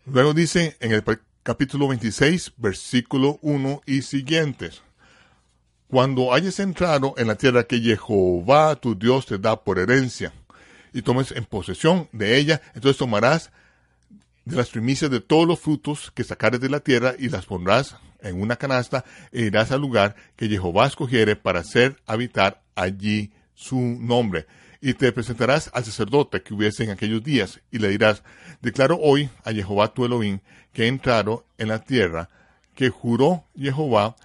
[0.05, 1.03] Luego dice en el
[1.43, 4.81] capítulo 26, versículo 1 y siguientes.
[5.89, 10.31] Cuando hayas entrado en la tierra que Jehová tu Dios te da por herencia,
[10.93, 13.51] y tomes en posesión de ella, entonces tomarás
[14.45, 17.95] de las primicias de todos los frutos que sacares de la tierra y las pondrás
[18.21, 23.79] en una canasta e irás al lugar que Jehová escogiere para hacer habitar allí su
[23.79, 24.45] nombre.
[24.81, 28.21] Y te presentarás al sacerdote que hubiese en aquellos días, y le dirás,
[28.61, 30.39] declaro hoy a Jehová tu Elohim
[30.71, 32.29] que he entrado en la tierra
[32.75, 34.15] que juró Jehová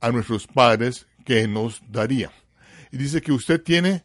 [0.00, 2.30] a nuestros padres que nos daría.
[2.92, 4.04] Y dice que usted tiene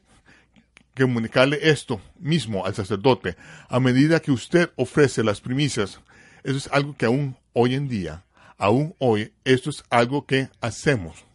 [0.95, 3.35] que comunicarle esto mismo al sacerdote
[3.69, 5.99] a medida que usted ofrece las primicias.
[6.43, 8.23] Eso es algo que aún hoy en día,
[8.57, 11.25] aún hoy, esto es algo que hacemos.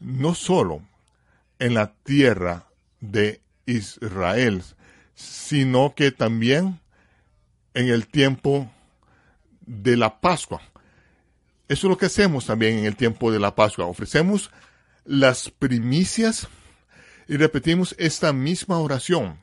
[0.00, 0.82] No solo
[1.58, 2.66] en la tierra
[3.00, 4.62] de Israel,
[5.14, 6.80] sino que también
[7.74, 8.70] en el tiempo
[9.60, 10.60] de la Pascua.
[11.68, 13.86] Eso es lo que hacemos también en el tiempo de la Pascua.
[13.86, 14.50] Ofrecemos
[15.04, 16.48] las primicias
[17.28, 19.38] y repetimos esta misma oración.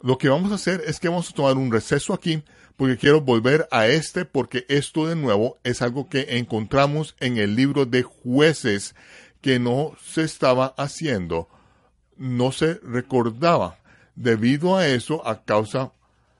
[0.00, 2.42] Lo que vamos a hacer es que vamos a tomar un receso aquí
[2.76, 7.56] porque quiero volver a este porque esto de nuevo es algo que encontramos en el
[7.56, 8.94] libro de jueces
[9.40, 11.48] que no se estaba haciendo
[12.18, 13.78] no se recordaba.
[14.16, 15.92] Debido a eso, a causa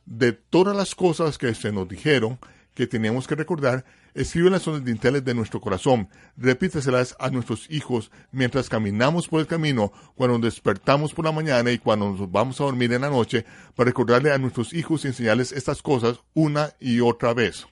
[0.05, 2.39] de todas las cosas que se nos dijeron
[2.75, 3.85] que teníamos que recordar,
[4.19, 9.47] escríbelas en los dinteles de nuestro corazón, repíteselas a nuestros hijos mientras caminamos por el
[9.47, 13.45] camino, cuando despertamos por la mañana y cuando nos vamos a dormir en la noche,
[13.77, 17.67] para recordarle a nuestros hijos y enseñarles estas cosas una y otra vez.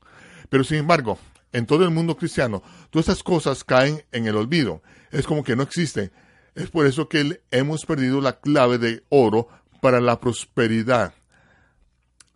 [0.49, 1.19] Pero sin embargo,
[1.53, 4.83] en todo el mundo cristiano, todas estas cosas caen en el olvido.
[5.11, 6.13] Es como que no existen.
[6.55, 9.49] Es por eso que hemos perdido la clave de oro
[9.81, 11.13] para la prosperidad.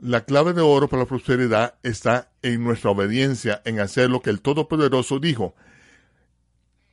[0.02, 4.30] La clave de oro para la prosperidad está en nuestra obediencia, en hacer lo que
[4.30, 5.54] el Todopoderoso dijo.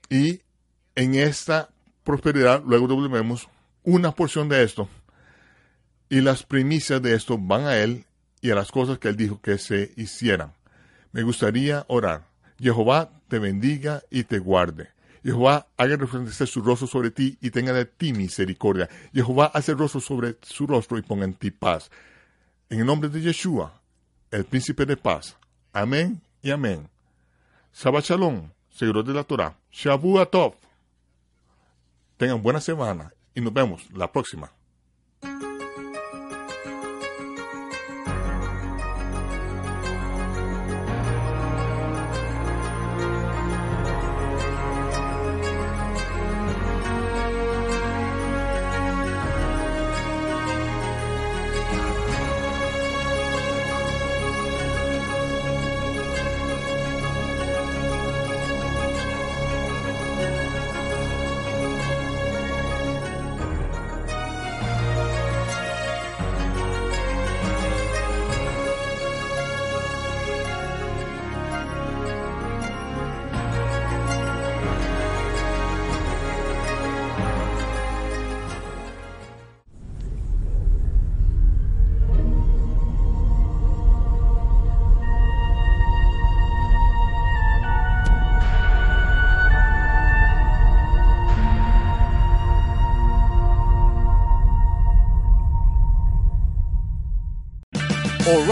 [0.10, 0.42] Y
[0.94, 1.70] en esta
[2.04, 3.48] prosperidad, luego devolvemos
[3.84, 4.90] una porción de esto.
[6.10, 8.04] Y las primicias de esto van a Él
[8.42, 10.52] y a las cosas que Él dijo que se hicieran.
[11.14, 12.28] Me gustaría orar.
[12.60, 14.90] Jehová te bendiga y te guarde.
[15.24, 18.90] Jehová haga resplandecer su rostro sobre ti y tenga de ti misericordia.
[19.14, 21.90] Jehová hace rostro sobre su rostro y ponga en ti paz.
[22.70, 23.72] En el nombre de Yeshua,
[24.30, 25.38] el príncipe de paz.
[25.72, 26.90] Amén y amén.
[27.74, 29.56] Shabbat Shalom, seguidor de la Torah.
[29.72, 30.56] Shabu Atov.
[32.18, 34.52] Tengan buena semana y nos vemos la próxima.